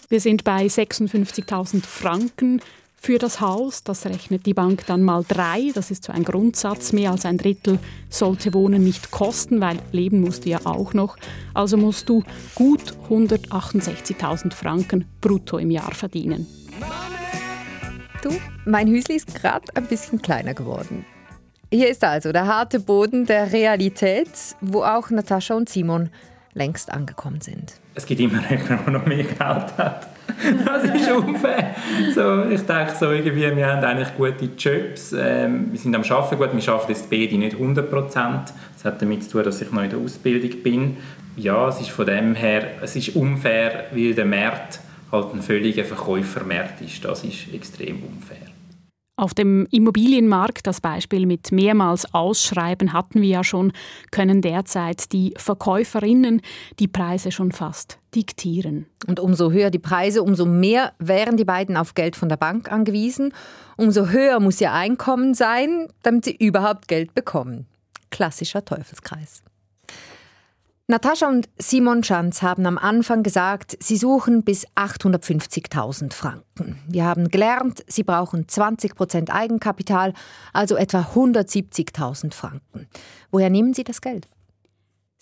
Wir 0.09 0.21
sind 0.21 0.43
bei 0.43 0.67
56.000 0.67 1.85
Franken 1.85 2.61
für 3.01 3.19
das 3.19 3.41
Haus. 3.41 3.85
Das 3.85 4.05
rechnet 4.07 4.45
die 4.47 4.55
Bank 4.55 4.85
dann 4.87 5.03
mal 5.03 5.25
drei. 5.27 5.71
Das 5.75 5.91
ist 5.91 6.05
so 6.05 6.13
ein 6.13 6.25
Grundsatz. 6.25 6.93
Mehr 6.93 7.13
als 7.13 7.25
ein 7.25 7.39
Drittel 7.39 7.79
sollte 8.11 8.53
Wohnen 8.55 8.85
nicht 8.85 9.11
kosten, 9.11 9.61
weil 9.61 9.79
leben 9.93 10.21
musst 10.21 10.45
du 10.45 10.51
ja 10.51 10.61
auch 10.65 10.93
noch. 10.95 11.17
Also 11.55 11.77
musst 11.77 12.09
du 12.09 12.25
gut 12.55 12.95
168.000 13.09 14.53
Franken 14.53 15.07
brutto 15.21 15.59
im 15.59 15.71
Jahr 15.71 15.95
verdienen. 15.95 16.47
Du, 18.23 18.31
mein 18.65 18.89
Hüsli 18.89 19.17
ist 19.17 19.35
gerade 19.35 19.65
ein 19.75 19.87
bisschen 19.87 20.21
kleiner 20.21 20.55
geworden. 20.55 21.07
Hier 21.71 21.89
ist 21.89 22.03
also 22.03 22.33
der 22.33 22.47
harte 22.47 22.81
Boden 22.81 23.27
der 23.27 23.53
Realität, 23.53 24.31
wo 24.61 24.83
auch 24.83 25.11
Natascha 25.11 25.55
und 25.55 25.69
Simon 25.69 26.11
längst 26.55 26.91
angekommen 26.91 27.41
sind. 27.41 27.75
Es 27.95 28.07
gibt 28.07 28.21
immer 28.21 28.41
jemanden, 28.51 28.85
der 28.85 28.91
noch 28.91 29.07
mehr 29.07 29.25
Geld 29.25 29.39
hat. 29.39 30.09
das 30.65 30.85
ist 30.85 31.11
unfair. 31.11 31.75
So, 32.15 32.45
ich 32.45 32.63
denke 32.63 32.93
so 32.99 33.11
irgendwie, 33.11 33.57
wir 33.57 33.67
haben 33.67 33.85
eigentlich 33.85 34.17
gute 34.17 34.51
Jobs, 34.57 35.13
ähm, 35.13 35.69
wir 35.71 35.79
sind 35.79 35.95
am 35.95 36.03
Arbeiten 36.03 36.37
gut, 36.37 36.51
wir 36.53 36.73
arbeiten 36.73 36.93
jetzt 36.93 37.11
beide 37.11 37.37
nicht 37.39 37.55
100 37.55 37.91
Prozent. 37.91 38.53
Das 38.75 38.85
hat 38.85 39.03
damit 39.03 39.25
zu 39.25 39.31
tun, 39.31 39.45
dass 39.45 39.61
ich 39.61 39.71
noch 39.73 39.83
in 39.83 39.91
der 39.91 39.99
Ausbildung 39.99 40.63
bin. 40.63 40.97
Ja, 41.37 41.69
es 41.69 41.81
ist 41.81 41.91
von 41.91 42.07
dem 42.07 42.35
her, 42.35 42.63
es 42.83 42.97
ist 42.97 43.17
unfair, 43.17 43.87
weil 43.93 44.15
der 44.15 44.27
Markt 44.27 44.81
halt 45.11 45.35
ein 45.35 45.43
völliger 45.43 45.85
Verkäufermarkt 45.85 46.81
ist. 46.81 47.05
Das 47.05 47.25
ist 47.25 47.53
extrem 47.53 48.03
unfair. 48.03 48.48
Auf 49.19 49.35
dem 49.35 49.67
Immobilienmarkt, 49.73 50.65
das 50.69 50.81
Beispiel 50.81 51.27
mit 51.27 51.51
mehrmals 51.51 52.15
Ausschreiben 52.15 52.93
hatten 52.93 53.21
wir 53.21 53.29
ja 53.29 53.43
schon, 53.43 53.73
können 54.13 54.43
derzeit 54.43 55.11
die 55.11 55.35
Verkäuferinnen 55.37 56.41
die 56.79 56.87
Preise 56.87 57.33
schon 57.33 57.51
fast 57.51 57.99
diktieren. 58.15 58.87
Und 59.09 59.19
umso 59.19 59.51
höher 59.51 59.71
die 59.71 59.81
Preise, 59.81 60.23
umso 60.23 60.47
mehr 60.47 60.93
wären 61.01 61.37
die 61.37 61.45
beiden 61.45 61.77
auf 61.77 61.95
Geld 61.95 62.15
von 62.15 62.29
der 62.29 62.37
Bank 62.37 62.71
angewiesen. 62.71 63.35
Umso 63.77 64.07
höher 64.07 64.39
muss 64.39 64.61
ihr 64.61 64.73
Einkommen 64.73 65.35
sein, 65.35 65.89
damit 66.05 66.27
sie 66.27 66.37
überhaupt 66.37 66.87
Geld 66.87 67.13
bekommen. 67.13 67.67
Klassischer 68.11 68.65
Teufelskreis. 68.65 69.43
Natascha 70.91 71.29
und 71.29 71.51
Simon 71.59 72.03
Schanz 72.03 72.41
haben 72.41 72.65
am 72.65 72.79
Anfang 72.79 73.23
gesagt, 73.23 73.77
sie 73.79 73.99
suchen 73.99 74.43
bis 74.43 74.67
850.000 74.69 76.15
Franken. 76.15 76.79
Wir 76.89 77.05
haben 77.05 77.29
gelernt, 77.29 77.85
sie 77.89 78.05
brauchen 78.05 78.49
20 78.49 78.95
Prozent 78.95 79.31
Eigenkapital, 79.31 80.15
also 80.55 80.77
etwa 80.77 81.01
170.000 81.15 82.33
Franken. 82.33 82.89
Woher 83.31 83.51
nehmen 83.51 83.75
Sie 83.75 83.85
das 83.85 84.01
Geld? 84.01 84.29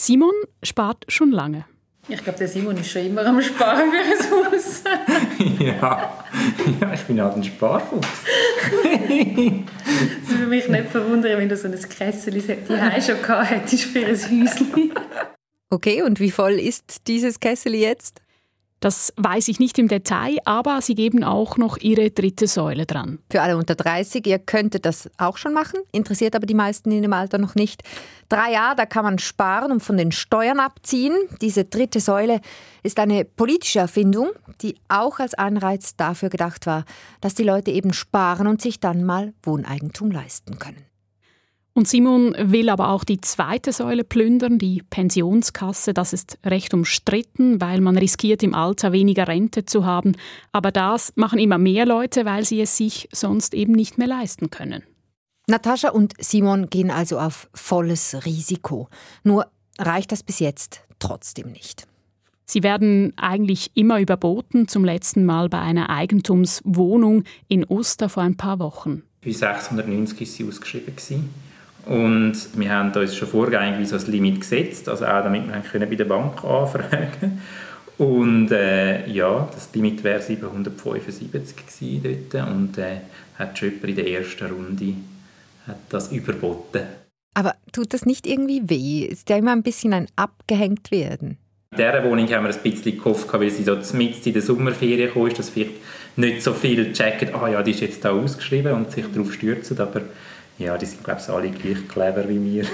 Simon 0.01 0.31
spart 0.63 1.05
schon 1.09 1.33
lange. 1.33 1.65
Ich 2.07 2.23
glaube, 2.23 2.39
der 2.39 2.47
Simon 2.47 2.77
ist 2.77 2.89
schon 2.89 3.05
immer 3.05 3.27
am 3.27 3.43
Sparen 3.43 3.91
für 3.91 3.99
ein 3.99 4.53
Haus. 4.53 4.85
ja. 5.59 6.25
ja, 6.81 6.93
ich 6.95 7.03
bin 7.03 7.21
halt 7.21 7.35
ein 7.35 7.43
Sparfuchs. 7.43 8.07
Es 10.23 10.31
würde 10.31 10.47
mich 10.47 10.69
nicht 10.69 10.91
verwundern, 10.91 11.39
wenn 11.39 11.49
du 11.49 11.57
so 11.57 11.67
ein 11.67 11.75
Kessel 11.77 12.35
die 12.35 12.41
schon 12.41 13.21
gehabt 13.21 13.51
hättest 13.51 13.83
für 13.87 14.07
ein 14.07 14.15
Häuschen. 14.15 14.93
Okay, 15.69 16.03
und 16.03 16.21
wie 16.21 16.31
voll 16.31 16.53
ist 16.53 17.09
dieses 17.09 17.41
Kessel 17.41 17.75
jetzt? 17.75 18.21
Das 18.81 19.13
weiß 19.17 19.49
ich 19.49 19.59
nicht 19.59 19.79
im 19.79 19.89
Detail, 19.89 20.37
aber 20.45 20.83
sie 20.83 20.95
geben 20.95 21.25
auch 21.25 21.57
noch 21.57 21.79
ihre 21.79 22.11
dritte 22.11 22.47
Säule 22.47 22.85
dran. 22.85 23.19
Für 23.31 23.41
alle 23.41 23.57
unter 23.57 23.75
30, 23.75 24.27
ihr 24.27 24.39
könntet 24.39 24.85
das 24.85 25.11
auch 25.17 25.39
schon 25.39 25.55
machen, 25.55 25.81
interessiert 25.93 26.37
aber 26.37 26.45
die 26.45 26.55
meisten 26.55 26.93
in 26.93 27.03
dem 27.03 27.15
Alter 27.15 27.39
noch 27.39 27.55
nicht. 27.55 27.83
Drei 28.29 28.53
Jahre, 28.53 28.77
da 28.77 28.87
kann 28.87 29.05
man 29.05 29.19
sparen 29.19 29.73
und 29.73 29.81
von 29.81 29.97
den 29.97 30.13
Steuern 30.13 30.61
abziehen. 30.61 31.17
Diese 31.41 31.65
dritte 31.65 32.01
Säule 32.01 32.41
ist 32.83 33.01
eine 33.01 33.25
politische 33.25 33.79
Erfindung, 33.79 34.29
die 34.61 34.77
auch 34.89 35.21
als 35.21 35.35
Anreiz 35.35 35.97
dafür 35.97 36.29
gedacht 36.29 36.67
war, 36.67 36.85
dass 37.23 37.35
die 37.35 37.45
Leute 37.45 37.71
eben 37.71 37.95
sparen 37.95 38.47
und 38.47 38.61
sich 38.61 38.79
dann 38.79 39.05
mal 39.05 39.33
Wohneigentum 39.43 40.11
leisten 40.11 40.59
können. 40.59 40.85
Und 41.77 41.87
Simon 41.87 42.35
will 42.39 42.71
aber 42.71 42.89
auch 42.89 43.05
die 43.05 43.21
zweite 43.21 43.71
Säule 43.71 44.03
plündern, 44.03 44.59
die 44.59 44.83
Pensionskasse. 44.89 45.93
Das 45.93 46.15
ist 46.15 46.39
recht 46.43 46.73
umstritten, 46.73 47.61
weil 47.61 47.83
man 47.83 47.99
riskiert, 47.99 48.43
im 48.43 48.55
Alter 48.55 48.93
weniger 48.93 49.29
Rente 49.29 49.67
zu 49.67 49.85
haben. 49.85 50.13
Aber 50.53 50.73
das 50.73 51.13
machen 51.17 51.39
immer 51.39 51.59
mehr 51.59 51.85
Leute, 51.85 52.25
weil 52.25 52.47
sie 52.47 52.63
es 52.63 52.79
sich 52.79 53.11
sonst 53.13 53.53
eben 53.53 53.73
nicht 53.73 53.99
mehr 53.99 54.07
leisten 54.07 54.49
können. 54.49 54.85
Natascha 55.49 55.91
und 55.91 56.15
Simon 56.19 56.71
gehen 56.71 56.91
also 56.91 57.19
auf 57.19 57.51
volles 57.53 58.25
Risiko. 58.25 58.89
Nur 59.23 59.47
reicht 59.79 60.13
das 60.13 60.23
bis 60.23 60.39
jetzt 60.39 60.81
trotzdem 60.99 61.53
nicht. 61.53 61.87
Sie 62.47 62.63
werden 62.63 63.13
eigentlich 63.19 63.73
immer 63.75 64.01
überboten, 64.01 64.67
zum 64.67 64.83
letzten 64.83 65.27
Mal 65.27 65.51
bei 65.51 65.61
einer 65.61 65.91
Eigentumswohnung 65.91 67.25
in 67.49 67.67
Oster 67.67 68.09
vor 68.09 68.23
ein 68.23 68.39
paar 68.39 68.61
Wochen. 68.61 69.03
Bei 69.23 69.31
690 69.31 70.21
war 70.21 70.27
sie 70.27 70.49
ausgeschrieben. 70.49 70.95
Und 71.87 72.35
wir 72.55 72.71
haben 72.71 72.93
uns 72.93 73.17
schon 73.17 73.29
vorgängig 73.29 73.89
so 73.89 73.97
ein 73.97 74.07
Limit 74.11 74.41
gesetzt, 74.41 74.89
also 74.89 75.07
auch 75.07 75.23
damit 75.23 75.45
wir 75.73 75.87
bei 75.87 75.95
der 75.95 76.05
Bank 76.05 76.45
anfragen 76.45 77.09
können. 77.21 77.43
Und 77.99 78.51
äh, 78.51 79.09
ja, 79.09 79.49
das 79.55 79.71
Limit 79.73 80.05
wäre 80.05 80.21
775 80.21 81.57
gewesen 81.57 82.27
dort 82.31 82.49
und 82.49 82.77
äh, 82.77 82.99
hat 83.39 83.59
schon 83.59 83.73
in 83.83 83.97
der 83.97 84.07
ersten 84.07 84.47
Runde 84.47 84.95
hat 85.67 85.79
das 85.89 86.13
überboten. 86.13 86.83
Aber 87.35 87.55
tut 87.73 87.95
das 87.95 88.05
nicht 88.05 88.27
irgendwie 88.27 88.63
weh? 88.69 89.07
Ist 89.07 89.31
ja 89.31 89.37
immer 89.37 89.53
ein 89.53 89.63
bisschen 89.63 89.93
ein 89.93 90.09
abgehängt 90.17 90.91
werden. 90.91 91.39
In 91.73 91.79
dieser 91.79 92.05
Wohnung 92.05 92.27
haben 92.31 92.45
wir 92.45 92.55
ein 92.55 92.63
bisschen 92.63 92.97
gehofft, 92.97 93.33
weil 93.33 93.51
sie 93.51 93.65
so 93.65 93.77
mitten 93.97 94.29
in 94.29 94.33
der 94.33 94.43
Sommerferien 94.43 95.13
kam, 95.13 95.29
dass 95.35 95.51
vielleicht 95.51 95.73
nicht 96.17 96.43
so 96.43 96.53
viele 96.53 96.93
checken, 96.93 97.35
ah 97.35 97.49
ja, 97.49 97.63
die 97.63 97.73
ist 97.73 97.81
jetzt 97.81 98.05
da 98.05 98.13
ausgeschrieben 98.13 98.73
und 98.73 98.91
sich 98.91 99.05
darauf 99.13 99.33
stürzen, 99.33 99.79
aber 99.79 100.03
ja, 100.59 100.77
die 100.79 100.87
sind, 100.87 101.05
glaube 101.05 101.21
ich, 101.21 101.29
alle 101.29 101.51
gleich 101.51 101.89
clever 101.89 102.29
wie 102.29 102.43
wir. 102.45 102.67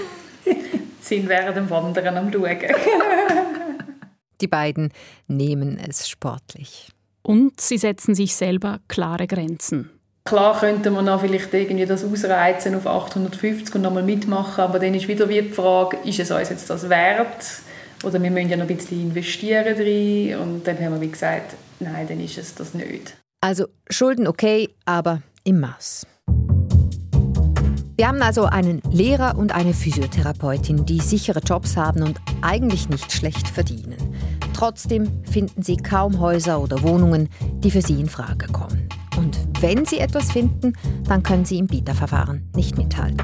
sind 1.00 1.28
während 1.28 1.56
dem 1.56 1.68
Wandern 1.70 2.16
am 2.16 2.32
Schauen. 2.32 2.58
die 4.40 4.48
beiden 4.48 4.92
nehmen 5.28 5.78
es 5.78 6.08
sportlich. 6.08 6.88
Und 7.22 7.60
sie 7.60 7.78
setzen 7.78 8.14
sich 8.14 8.34
selber 8.34 8.80
klare 8.88 9.26
Grenzen. 9.26 9.90
Klar 10.24 10.58
könnte 10.58 10.90
man 10.90 11.08
auch 11.08 11.20
vielleicht 11.20 11.52
irgendwie 11.52 11.86
das 11.86 12.04
ausreizen 12.04 12.76
auf 12.76 12.86
850 12.86 13.74
und 13.74 13.82
nochmal 13.82 14.04
mitmachen, 14.04 14.62
aber 14.62 14.78
dann 14.78 14.94
ist 14.94 15.08
wieder 15.08 15.26
die 15.26 15.42
Frage, 15.42 15.98
ist 16.04 16.20
es 16.20 16.30
uns 16.30 16.48
jetzt 16.48 16.70
das 16.70 16.88
wert? 16.88 17.44
Oder 18.04 18.22
wir 18.22 18.30
müssen 18.30 18.48
ja 18.48 18.56
noch 18.56 18.68
ein 18.68 18.76
bisschen 18.76 19.00
investieren 19.00 19.76
drin. 19.76 20.36
Und 20.36 20.66
dann 20.66 20.78
haben 20.78 20.94
wir 20.94 21.00
wie 21.00 21.10
gesagt, 21.10 21.54
nein, 21.80 22.06
dann 22.08 22.20
ist 22.20 22.38
es 22.38 22.54
das 22.54 22.74
nicht. 22.74 23.16
Also 23.40 23.66
Schulden 23.90 24.26
okay, 24.26 24.70
aber 24.84 25.22
im 25.44 25.60
Maß. 25.60 26.06
Wir 27.96 28.08
haben 28.08 28.22
also 28.22 28.44
einen 28.44 28.80
Lehrer 28.90 29.36
und 29.36 29.52
eine 29.52 29.74
Physiotherapeutin, 29.74 30.86
die 30.86 31.00
sichere 31.00 31.40
Jobs 31.40 31.76
haben 31.76 32.02
und 32.02 32.20
eigentlich 32.40 32.88
nicht 32.88 33.12
schlecht 33.12 33.48
verdienen. 33.48 34.16
Trotzdem 34.54 35.22
finden 35.24 35.62
sie 35.62 35.76
kaum 35.76 36.18
Häuser 36.18 36.60
oder 36.60 36.82
Wohnungen, 36.82 37.28
die 37.58 37.70
für 37.70 37.82
sie 37.82 38.00
in 38.00 38.08
Frage 38.08 38.46
kommen. 38.46 38.88
Und 39.18 39.38
wenn 39.60 39.84
sie 39.84 39.98
etwas 39.98 40.32
finden, 40.32 40.72
dann 41.04 41.22
können 41.22 41.44
sie 41.44 41.58
im 41.58 41.66
Bieterverfahren 41.66 42.50
nicht 42.56 42.78
mithalten. 42.78 43.22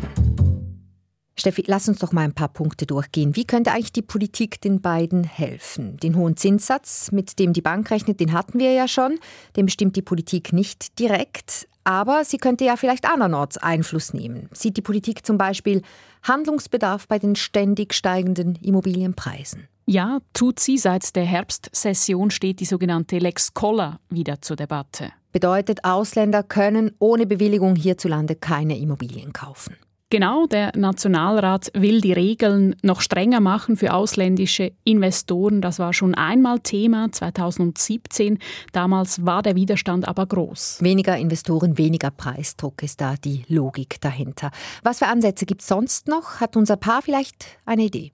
Steffi, 1.39 1.65
lass 1.67 1.89
uns 1.89 2.01
doch 2.01 2.13
mal 2.13 2.23
ein 2.23 2.35
paar 2.35 2.49
Punkte 2.49 2.85
durchgehen. 2.85 3.37
Wie 3.37 3.47
könnte 3.47 3.73
eigentlich 3.73 3.93
die 3.93 4.03
Politik 4.03 4.61
den 4.61 4.81
beiden 4.81 5.25
helfen? 5.25 5.97
Den 5.99 6.17
hohen 6.17 6.37
Zinssatz, 6.37 7.11
mit 7.13 7.39
dem 7.39 7.53
die 7.53 7.63
Bank 7.63 7.91
rechnet, 7.91 8.21
den 8.21 8.33
hatten 8.33 8.59
wir 8.59 8.73
ja 8.73 8.89
schon. 8.89 9.19
Den 9.57 9.67
bestimmt 9.67 9.97
die 9.97 10.03
Politik 10.03 10.53
nicht 10.53 10.99
direkt. 10.99 11.69
Aber 11.89 12.23
sie 12.23 12.37
könnte 12.37 12.67
ja 12.67 12.77
vielleicht 12.77 13.11
andernorts 13.11 13.57
Einfluss 13.57 14.13
nehmen. 14.13 14.51
Sieht 14.53 14.77
die 14.77 14.83
Politik 14.83 15.25
zum 15.25 15.39
Beispiel 15.39 15.81
Handlungsbedarf 16.23 17.09
bei 17.09 17.19
den 17.19 17.35
ständig 17.35 17.95
steigenden 17.95 18.57
Immobilienpreisen? 18.57 19.69
Ja, 19.87 20.19
tut 20.35 20.61
sie. 20.61 20.77
Seit 20.77 21.17
der 21.17 21.25
Herbstsession 21.25 22.31
steht 22.31 22.61
die 22.61 22.67
sogenannte 22.67 23.17
Lex 23.17 23.55
Koller 23.55 24.01
wieder 24.11 24.43
zur 24.43 24.57
Debatte. 24.57 25.13
Bedeutet, 25.33 25.83
Ausländer 25.85 26.43
können 26.43 26.91
ohne 26.99 27.25
Bewilligung 27.25 27.75
hierzulande 27.75 28.35
keine 28.35 28.77
Immobilien 28.77 29.33
kaufen. 29.33 29.75
Genau, 30.11 30.47
der 30.47 30.73
Nationalrat 30.75 31.71
will 31.75 32.01
die 32.01 32.15
Regeln 32.15 32.75
noch 32.83 33.03
strenger 33.03 33.41
machen 33.41 33.77
für 33.77 33.93
ausländische 33.93 34.73
Investoren. 34.85 35.61
Das 35.61 35.79
war 35.79 35.93
schon 35.93 36.15
einmal 36.15 36.61
Thema 36.61 37.13
2017. 37.13 38.39
Damals 38.73 39.27
war 39.27 39.43
der 39.43 39.55
Widerstand 39.55 40.09
aber 40.09 40.25
groß. 40.25 40.79
Weniger 40.81 41.19
Investoren, 41.19 41.77
weniger 41.77 42.11
Preisdruck 42.11 42.83
ist 42.83 43.03
da 43.03 43.17
die 43.23 43.45
Logik 43.49 44.01
dahinter. 44.01 44.51
Was 44.83 45.01
für 45.01 45.09
Ansätze 45.09 45.45
gibt 45.45 45.61
es 45.61 45.69
sonst 45.69 46.09
noch? 46.09 46.41
Hat 46.41 46.57
unser 46.57 46.79
Paar 46.79 47.03
vielleicht 47.03 47.45
eine 47.67 47.83
Idee? 47.83 48.13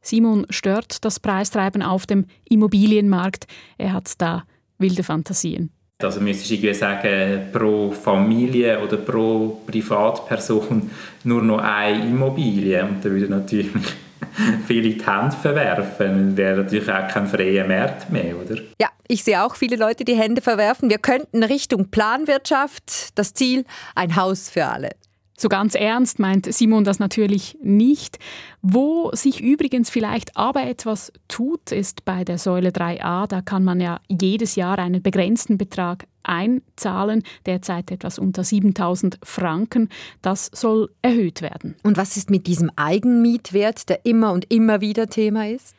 Simon 0.00 0.46
stört 0.50 1.04
das 1.04 1.20
Preistreiben 1.20 1.82
auf 1.82 2.06
dem 2.06 2.26
Immobilienmarkt. 2.48 3.46
Er 3.78 3.92
hat 3.92 4.20
da 4.20 4.42
wilde 4.78 5.04
Fantasien. 5.04 5.70
Also 6.02 6.20
müsstest 6.20 6.50
du 6.50 6.54
irgendwie 6.54 6.74
sagen, 6.74 7.48
pro 7.52 7.90
Familie 7.90 8.78
oder 8.82 8.98
pro 8.98 9.62
Privatperson 9.66 10.90
nur 11.24 11.42
noch 11.42 11.58
eine 11.58 12.06
Immobilie. 12.06 12.82
Und 12.84 13.02
da 13.02 13.10
würde 13.10 13.28
natürlich 13.30 13.68
viele 14.66 14.90
die 14.90 14.98
Hände 14.98 15.34
verwerfen. 15.34 16.06
Dann 16.06 16.36
wäre 16.36 16.62
natürlich 16.62 16.90
auch 16.90 17.08
kein 17.08 17.26
freier 17.26 17.66
Markt 17.66 18.10
mehr, 18.10 18.36
oder? 18.36 18.60
Ja, 18.78 18.88
ich 19.08 19.24
sehe 19.24 19.42
auch 19.42 19.56
viele 19.56 19.76
Leute 19.76 20.04
die 20.04 20.16
Hände 20.16 20.42
verwerfen. 20.42 20.90
Wir 20.90 20.98
könnten 20.98 21.42
Richtung 21.42 21.88
Planwirtschaft, 21.88 23.18
das 23.18 23.32
Ziel, 23.32 23.64
ein 23.94 24.16
Haus 24.16 24.50
für 24.50 24.66
alle. 24.66 24.90
So 25.38 25.48
ganz 25.48 25.74
ernst 25.74 26.18
meint 26.18 26.52
Simon 26.52 26.84
das 26.84 26.98
natürlich 26.98 27.58
nicht. 27.62 28.18
Wo 28.62 29.10
sich 29.12 29.42
übrigens 29.42 29.90
vielleicht 29.90 30.36
aber 30.36 30.64
etwas 30.64 31.12
tut, 31.28 31.72
ist 31.72 32.06
bei 32.06 32.24
der 32.24 32.38
Säule 32.38 32.70
3a. 32.70 33.26
Da 33.26 33.42
kann 33.42 33.62
man 33.62 33.80
ja 33.80 34.00
jedes 34.08 34.56
Jahr 34.56 34.78
einen 34.78 35.02
begrenzten 35.02 35.58
Betrag 35.58 36.06
einzahlen, 36.22 37.22
derzeit 37.44 37.90
etwas 37.90 38.18
unter 38.18 38.44
7000 38.44 39.18
Franken. 39.22 39.90
Das 40.22 40.50
soll 40.52 40.90
erhöht 41.02 41.42
werden. 41.42 41.76
Und 41.82 41.98
was 41.98 42.16
ist 42.16 42.30
mit 42.30 42.46
diesem 42.46 42.70
Eigenmietwert, 42.76 43.88
der 43.90 44.06
immer 44.06 44.32
und 44.32 44.50
immer 44.50 44.80
wieder 44.80 45.06
Thema 45.08 45.48
ist? 45.48 45.76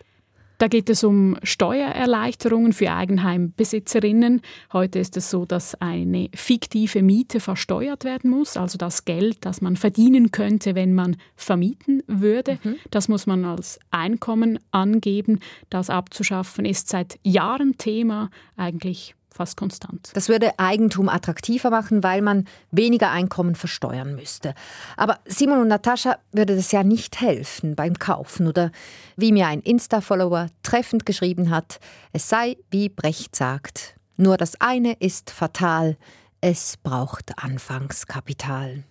Da 0.57 0.67
geht 0.67 0.89
es 0.89 1.03
um 1.03 1.37
Steuererleichterungen 1.43 2.73
für 2.73 2.91
Eigenheimbesitzerinnen. 2.91 4.41
Heute 4.73 4.99
ist 4.99 5.15
es 5.15 5.29
so, 5.29 5.45
dass 5.45 5.75
eine 5.75 6.29
fiktive 6.33 7.03
Miete 7.03 7.39
versteuert 7.39 8.03
werden 8.03 8.31
muss, 8.31 8.57
also 8.57 8.77
das 8.77 9.05
Geld, 9.05 9.45
das 9.45 9.61
man 9.61 9.75
verdienen 9.75 10.31
könnte, 10.31 10.73
wenn 10.73 10.95
man 10.95 11.17
vermieten 11.35 12.01
würde. 12.07 12.57
Mhm. 12.63 12.75
Das 12.89 13.07
muss 13.07 13.27
man 13.27 13.45
als 13.45 13.79
Einkommen 13.91 14.59
angeben. 14.71 15.39
Das 15.69 15.89
abzuschaffen 15.89 16.65
ist 16.65 16.89
seit 16.89 17.19
Jahren 17.23 17.77
Thema, 17.77 18.29
eigentlich 18.55 19.15
fast 19.37 19.57
konstant. 19.57 20.09
Das 20.13 20.29
würde 20.29 20.57
Eigentum 20.57 21.07
attraktiver 21.07 21.69
machen, 21.69 22.03
weil 22.03 22.21
man 22.21 22.45
weniger 22.71 23.11
Einkommen 23.11 23.55
versteuern 23.55 24.15
müsste. 24.15 24.53
Aber 24.97 25.19
Simon 25.25 25.59
und 25.59 25.67
Natascha 25.69 26.17
würde 26.31 26.55
das 26.55 26.71
ja 26.71 26.83
nicht 26.83 27.21
helfen 27.21 27.75
beim 27.75 27.97
Kaufen 27.97 28.47
oder 28.47 28.71
wie 29.15 29.31
mir 29.31 29.47
ein 29.47 29.61
Insta-Follower 29.61 30.47
treffend 30.63 31.05
geschrieben 31.05 31.49
hat, 31.49 31.79
es 32.11 32.27
sei, 32.27 32.57
wie 32.71 32.89
Brecht 32.89 33.35
sagt, 33.35 33.95
nur 34.17 34.37
das 34.37 34.59
eine 34.59 34.93
ist 34.93 35.29
fatal, 35.29 35.95
es 36.41 36.75
braucht 36.77 37.31
Anfangskapital. 37.37 38.83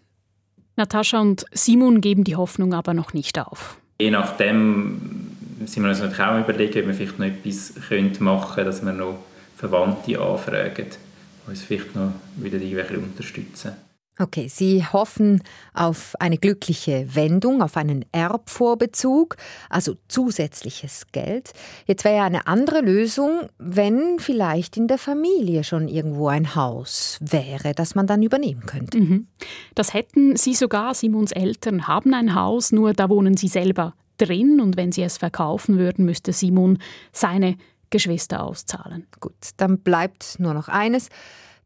Natascha 0.76 1.20
und 1.20 1.46
Simon 1.52 2.00
geben 2.00 2.24
die 2.24 2.36
Hoffnung 2.36 2.74
aber 2.74 2.94
noch 2.94 3.12
nicht 3.12 3.38
auf. 3.38 3.78
Je 3.98 4.10
nachdem 4.10 5.32
sind 5.64 5.82
wir 5.82 5.88
uns 5.88 6.00
natürlich 6.00 6.20
auch 6.20 6.38
überlegen, 6.38 6.80
ob 6.80 6.86
wir 6.86 6.94
vielleicht 6.94 7.18
noch 7.18 7.26
etwas 7.26 8.20
machen 8.20 8.54
können, 8.54 8.66
dass 8.66 8.84
wir 8.84 8.92
noch 8.92 9.18
Verwandte 9.56 10.20
anfragen, 10.20 10.86
die 10.86 11.50
uns 11.50 11.62
vielleicht 11.62 11.94
noch 11.94 12.12
wieder 12.36 12.58
irgendwelche 12.58 12.98
unterstützen. 12.98 13.72
Okay, 14.18 14.48
Sie 14.48 14.82
hoffen 14.82 15.42
auf 15.74 16.14
eine 16.18 16.38
glückliche 16.38 17.14
Wendung, 17.14 17.60
auf 17.60 17.76
einen 17.76 18.06
Erbvorbezug, 18.12 19.36
also 19.68 19.94
zusätzliches 20.08 21.08
Geld. 21.12 21.52
Jetzt 21.86 22.04
wäre 22.04 22.16
ja 22.16 22.24
eine 22.24 22.46
andere 22.46 22.80
Lösung, 22.80 23.50
wenn 23.58 24.18
vielleicht 24.18 24.78
in 24.78 24.88
der 24.88 24.96
Familie 24.96 25.64
schon 25.64 25.88
irgendwo 25.88 26.28
ein 26.28 26.54
Haus 26.54 27.18
wäre, 27.20 27.74
das 27.74 27.94
man 27.94 28.06
dann 28.06 28.22
übernehmen 28.22 28.64
könnte. 28.64 28.98
Mhm. 28.98 29.26
Das 29.74 29.92
hätten 29.92 30.36
Sie 30.36 30.54
sogar, 30.54 30.94
Simons 30.94 31.32
Eltern 31.32 31.86
haben 31.86 32.14
ein 32.14 32.34
Haus, 32.34 32.72
nur 32.72 32.94
da 32.94 33.10
wohnen 33.10 33.36
Sie 33.36 33.48
selber 33.48 33.92
drin 34.16 34.62
und 34.62 34.78
wenn 34.78 34.92
Sie 34.92 35.02
es 35.02 35.18
verkaufen 35.18 35.78
würden, 35.78 36.06
müsste 36.06 36.32
Simon 36.32 36.78
seine 37.12 37.56
Geschwister 37.90 38.42
auszahlen. 38.42 39.06
Gut, 39.20 39.34
dann 39.56 39.78
bleibt 39.78 40.36
nur 40.38 40.54
noch 40.54 40.68
eines, 40.68 41.08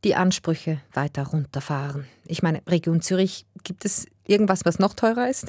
die 0.04 0.14
Ansprüche 0.14 0.80
weiter 0.92 1.24
runterfahren. 1.24 2.06
Ich 2.26 2.42
meine, 2.42 2.62
Region 2.66 3.02
Zürich, 3.02 3.46
gibt 3.64 3.84
es 3.84 4.06
irgendwas, 4.26 4.64
was 4.64 4.78
noch 4.78 4.94
teurer 4.94 5.28
ist? 5.28 5.46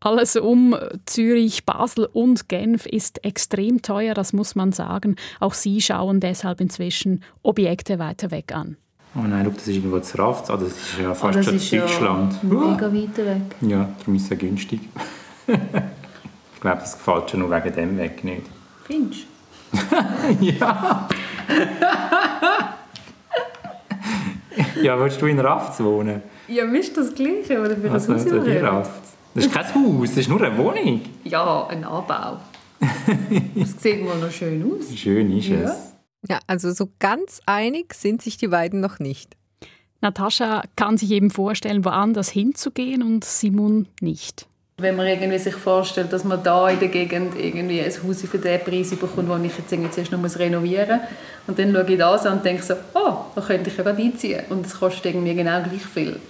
Alles 0.00 0.36
um 0.36 0.76
Zürich, 1.06 1.64
Basel 1.66 2.08
und 2.12 2.48
Genf 2.48 2.86
ist 2.86 3.24
extrem 3.24 3.82
teuer, 3.82 4.14
das 4.14 4.32
muss 4.32 4.54
man 4.54 4.70
sagen. 4.70 5.16
Auch 5.40 5.54
sie 5.54 5.80
schauen 5.80 6.20
deshalb 6.20 6.60
inzwischen 6.60 7.24
Objekte 7.42 7.98
weiter 7.98 8.30
weg 8.30 8.54
an. 8.54 8.76
Oh 9.16 9.20
nein, 9.20 9.44
das 9.44 9.66
ist 9.66 9.74
irgendwo 9.74 9.98
zu 9.98 10.18
Raft. 10.18 10.50
Ah, 10.50 10.56
das 10.56 10.68
ist 10.68 10.98
ja 11.02 11.14
fast 11.14 11.38
oh, 11.38 11.42
schon 11.42 11.80
Deutschland. 11.80 12.34
Ja 12.42 12.48
mega 12.48 12.92
weit 12.92 13.18
weg. 13.18 13.56
Ja, 13.62 13.88
darum 13.98 14.14
ist 14.14 14.30
es 14.30 14.38
günstig. 14.38 14.80
ich 15.48 16.60
glaube, 16.60 16.80
das 16.80 16.92
gefällt 16.92 17.30
schon 17.30 17.40
nur 17.40 17.50
wegen 17.50 17.74
dem 17.74 17.98
weg 17.98 18.22
nicht. 18.22 18.42
Findest 18.84 19.22
du? 19.22 19.37
ja. 20.40 21.08
ja, 24.82 25.00
willst 25.00 25.20
du 25.20 25.26
in 25.26 25.38
Raft 25.38 25.82
wohnen? 25.82 26.22
Ja, 26.48 26.64
mir 26.64 26.80
ist 26.80 26.96
das 26.96 27.14
Gleiche, 27.14 27.60
oder 27.60 27.76
für 27.76 27.88
das 27.88 28.08
also, 28.08 28.14
Haus 28.14 28.46
also 28.46 28.66
Raft. 28.66 29.02
Das 29.34 29.46
ist 29.46 29.52
kein 29.52 29.74
Haus, 29.74 30.08
das 30.08 30.18
ist 30.18 30.28
nur 30.28 30.42
eine 30.42 30.56
Wohnung. 30.56 31.02
Ja, 31.24 31.66
ein 31.68 31.84
Anbau. 31.84 32.38
das 33.54 33.72
sieht 33.82 34.04
mal 34.04 34.18
noch 34.18 34.30
schön 34.30 34.64
aus. 34.64 34.94
Schön 34.96 35.36
ist 35.36 35.48
ja. 35.48 35.58
es. 35.58 35.94
Ja, 36.28 36.40
also 36.46 36.72
so 36.72 36.88
ganz 36.98 37.40
einig 37.46 37.94
sind 37.94 38.22
sich 38.22 38.36
die 38.36 38.48
beiden 38.48 38.80
noch 38.80 38.98
nicht. 38.98 39.36
Natascha 40.00 40.62
kann 40.76 40.96
sich 40.96 41.10
eben 41.10 41.30
vorstellen, 41.30 41.84
woanders 41.84 42.28
hinzugehen 42.28 43.02
und 43.02 43.24
Simon 43.24 43.88
nicht. 44.00 44.46
Wenn 44.80 44.94
man 44.94 45.08
irgendwie 45.08 45.38
sich 45.38 45.56
vorstellt, 45.56 46.12
dass 46.12 46.22
man 46.22 46.40
da 46.40 46.68
in 46.68 46.78
der 46.78 46.86
Gegend 46.86 47.34
irgendwie 47.36 47.80
ein 47.80 47.90
Haus 47.90 48.22
für 48.22 48.38
den 48.38 48.60
Preis 48.60 48.90
bekommt, 48.90 49.28
das 49.28 49.42
ich 49.42 49.58
jetzt 49.58 49.72
irgendwie 49.72 49.90
zuerst 49.90 50.12
noch 50.12 50.38
renovieren 50.38 51.00
muss. 51.00 51.48
Und 51.48 51.58
dann 51.58 51.72
schaue 51.72 51.92
ich 51.92 51.98
das 51.98 52.26
an 52.26 52.34
und 52.34 52.44
denke 52.44 52.62
so, 52.62 52.74
oh, 52.94 53.12
da 53.34 53.40
könnte 53.40 53.70
ich 53.70 53.76
ja 53.76 53.82
gerade 53.82 54.00
einziehen. 54.00 54.42
Und 54.50 54.66
es 54.66 54.78
kostet 54.78 55.06
irgendwie 55.06 55.34
genau 55.34 55.60
gleich 55.62 55.84
viel. 55.84 56.20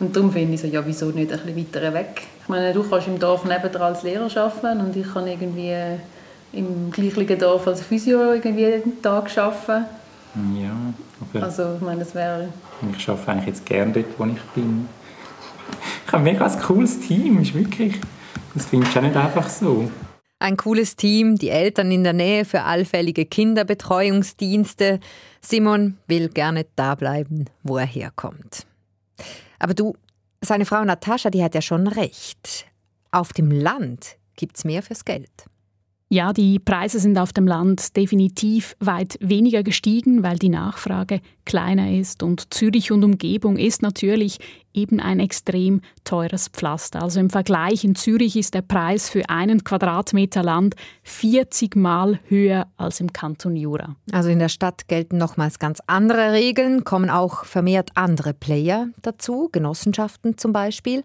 Und 0.00 0.16
darum 0.16 0.32
finde 0.32 0.54
ich 0.54 0.60
so, 0.62 0.68
ja, 0.68 0.86
wieso 0.86 1.10
nicht 1.10 1.30
ein 1.30 1.38
bisschen 1.38 1.56
weiter 1.58 1.92
weg? 1.92 2.22
Ich 2.42 2.48
meine, 2.48 2.72
du 2.72 2.82
kannst 2.82 3.08
im 3.08 3.18
Dorf 3.18 3.44
nebenan 3.44 3.82
als 3.82 4.02
Lehrer 4.02 4.34
arbeiten 4.42 4.80
und 4.80 4.96
ich 4.96 5.12
kann 5.12 5.26
irgendwie 5.26 5.74
im 6.54 6.90
gleichen 6.90 7.38
Dorf 7.38 7.66
als 7.68 7.82
Physio 7.82 8.32
irgendwie 8.32 8.64
jeden 8.64 9.02
Tag 9.02 9.36
arbeiten. 9.36 9.84
Ja, 10.56 10.70
okay. 11.28 11.44
Also, 11.44 11.74
ich 11.74 11.82
meine, 11.82 11.98
das 11.98 12.14
wäre... 12.14 12.48
Ich 12.96 13.06
arbeite 13.06 13.32
eigentlich 13.32 13.46
jetzt 13.48 13.66
gerne 13.66 13.92
dort, 13.92 14.06
wo 14.16 14.24
ich 14.24 14.40
bin. 14.54 14.88
Ein 16.18 16.24
mega 16.24 16.48
cooles 16.48 16.98
Team, 16.98 17.38
ist 17.38 17.54
wirklich, 17.54 17.94
das 18.52 18.66
findest 18.66 18.92
du 18.92 18.98
auch 18.98 19.02
nicht 19.04 19.16
einfach 19.16 19.48
so. 19.48 19.88
Ein 20.40 20.56
cooles 20.56 20.96
Team, 20.96 21.36
die 21.36 21.48
Eltern 21.48 21.92
in 21.92 22.02
der 22.02 22.12
Nähe 22.12 22.44
für 22.44 22.64
allfällige 22.64 23.24
Kinderbetreuungsdienste. 23.24 24.98
Simon 25.40 25.96
will 26.08 26.28
gerne 26.28 26.66
da 26.74 26.96
bleiben, 26.96 27.44
wo 27.62 27.76
er 27.76 27.86
herkommt. 27.86 28.66
Aber 29.60 29.74
du, 29.74 29.94
seine 30.40 30.66
Frau 30.66 30.84
Natascha, 30.84 31.30
die 31.30 31.44
hat 31.44 31.54
ja 31.54 31.62
schon 31.62 31.86
recht. 31.86 32.66
Auf 33.12 33.32
dem 33.32 33.52
Land 33.52 34.16
gibt's 34.34 34.64
mehr 34.64 34.82
fürs 34.82 35.04
Geld. 35.04 35.30
Ja, 36.10 36.32
die 36.32 36.58
Preise 36.58 37.00
sind 37.00 37.18
auf 37.18 37.34
dem 37.34 37.46
Land 37.46 37.94
definitiv 37.94 38.74
weit 38.80 39.18
weniger 39.20 39.62
gestiegen, 39.62 40.22
weil 40.22 40.38
die 40.38 40.48
Nachfrage 40.48 41.20
kleiner 41.44 41.92
ist 41.92 42.22
und 42.22 42.54
Zürich 42.54 42.90
und 42.90 43.04
Umgebung 43.04 43.58
ist 43.58 43.82
natürlich 43.82 44.38
eben 44.72 45.00
ein 45.00 45.20
extrem 45.20 45.82
teures 46.04 46.48
Pflaster. 46.48 47.02
Also 47.02 47.20
im 47.20 47.28
Vergleich 47.28 47.84
in 47.84 47.94
Zürich 47.94 48.36
ist 48.36 48.54
der 48.54 48.62
Preis 48.62 49.10
für 49.10 49.28
einen 49.28 49.64
Quadratmeter 49.64 50.42
Land 50.42 50.76
40 51.02 51.76
Mal 51.76 52.20
höher 52.28 52.68
als 52.78 53.00
im 53.00 53.12
Kanton 53.12 53.54
Jura. 53.54 53.94
Also 54.10 54.30
in 54.30 54.38
der 54.38 54.48
Stadt 54.48 54.88
gelten 54.88 55.18
nochmals 55.18 55.58
ganz 55.58 55.82
andere 55.86 56.32
Regeln, 56.32 56.84
kommen 56.84 57.10
auch 57.10 57.44
vermehrt 57.44 57.90
andere 57.96 58.32
Player 58.32 58.88
dazu, 59.02 59.50
Genossenschaften 59.52 60.38
zum 60.38 60.54
Beispiel. 60.54 61.04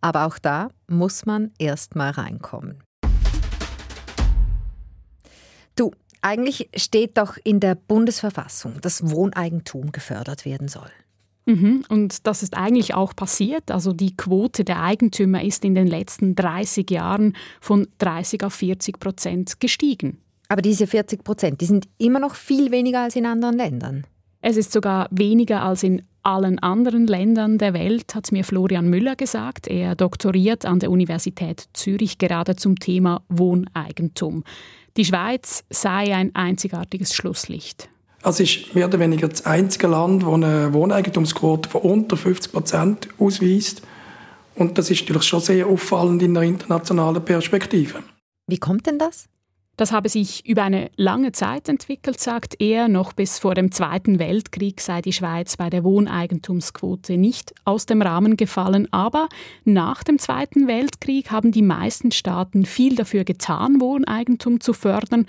Aber 0.00 0.24
auch 0.26 0.38
da 0.38 0.68
muss 0.86 1.26
man 1.26 1.50
erst 1.58 1.96
mal 1.96 2.10
reinkommen. 2.10 2.85
Du, 5.76 5.92
eigentlich 6.22 6.68
steht 6.74 7.18
doch 7.18 7.36
in 7.44 7.60
der 7.60 7.74
Bundesverfassung, 7.74 8.80
dass 8.80 9.10
Wohneigentum 9.10 9.92
gefördert 9.92 10.44
werden 10.44 10.68
soll. 10.68 10.90
Mhm, 11.46 11.84
und 11.88 12.26
das 12.26 12.42
ist 12.42 12.56
eigentlich 12.56 12.94
auch 12.94 13.14
passiert. 13.14 13.70
Also 13.70 13.92
die 13.92 14.16
Quote 14.16 14.64
der 14.64 14.82
Eigentümer 14.82 15.44
ist 15.44 15.64
in 15.64 15.76
den 15.76 15.86
letzten 15.86 16.34
30 16.34 16.90
Jahren 16.90 17.36
von 17.60 17.86
30 17.98 18.42
auf 18.42 18.54
40 18.54 18.98
Prozent 18.98 19.60
gestiegen. 19.60 20.18
Aber 20.48 20.62
diese 20.62 20.86
40 20.86 21.22
Prozent, 21.22 21.60
die 21.60 21.66
sind 21.66 21.88
immer 21.98 22.18
noch 22.18 22.34
viel 22.34 22.72
weniger 22.72 23.02
als 23.02 23.14
in 23.14 23.26
anderen 23.26 23.56
Ländern. 23.56 24.06
Es 24.48 24.56
ist 24.56 24.70
sogar 24.70 25.08
weniger 25.10 25.62
als 25.62 25.82
in 25.82 26.02
allen 26.22 26.60
anderen 26.60 27.08
Ländern 27.08 27.58
der 27.58 27.74
Welt, 27.74 28.14
hat 28.14 28.30
mir 28.30 28.44
Florian 28.44 28.88
Müller 28.88 29.16
gesagt. 29.16 29.66
Er 29.66 29.96
doktoriert 29.96 30.64
an 30.64 30.78
der 30.78 30.92
Universität 30.92 31.64
Zürich 31.72 32.18
gerade 32.18 32.54
zum 32.54 32.78
Thema 32.78 33.22
Wohneigentum. 33.28 34.44
Die 34.96 35.04
Schweiz 35.04 35.64
sei 35.68 36.14
ein 36.14 36.32
einzigartiges 36.36 37.12
Schlusslicht. 37.12 37.88
Es 38.22 38.38
ist 38.38 38.72
mehr 38.72 38.86
oder 38.86 39.00
weniger 39.00 39.26
das 39.26 39.44
einzige 39.46 39.88
Land, 39.88 40.22
das 40.22 40.32
eine 40.32 40.72
Wohneigentumsquote 40.72 41.68
von 41.68 41.80
unter 41.80 42.16
50 42.16 42.52
Prozent 42.52 43.08
ausweist. 43.18 43.82
Und 44.54 44.78
das 44.78 44.92
ist 44.92 45.00
natürlich 45.00 45.24
schon 45.24 45.40
sehr 45.40 45.66
auffallend 45.66 46.22
in 46.22 46.34
der 46.34 46.44
internationalen 46.44 47.24
Perspektive. 47.24 48.04
Wie 48.46 48.58
kommt 48.58 48.86
denn 48.86 49.00
das? 49.00 49.28
Das 49.76 49.92
habe 49.92 50.08
sich 50.08 50.46
über 50.46 50.62
eine 50.62 50.90
lange 50.96 51.32
Zeit 51.32 51.68
entwickelt, 51.68 52.18
sagt 52.18 52.60
er. 52.60 52.88
Noch 52.88 53.12
bis 53.12 53.38
vor 53.38 53.54
dem 53.54 53.72
Zweiten 53.72 54.18
Weltkrieg 54.18 54.80
sei 54.80 55.02
die 55.02 55.12
Schweiz 55.12 55.58
bei 55.58 55.68
der 55.68 55.84
Wohneigentumsquote 55.84 57.18
nicht 57.18 57.54
aus 57.66 57.84
dem 57.84 58.00
Rahmen 58.00 58.38
gefallen. 58.38 58.88
Aber 58.90 59.28
nach 59.64 60.02
dem 60.02 60.18
Zweiten 60.18 60.66
Weltkrieg 60.66 61.30
haben 61.30 61.52
die 61.52 61.62
meisten 61.62 62.10
Staaten 62.10 62.64
viel 62.64 62.94
dafür 62.94 63.24
getan, 63.24 63.80
Wohneigentum 63.80 64.60
zu 64.60 64.72
fördern 64.72 65.26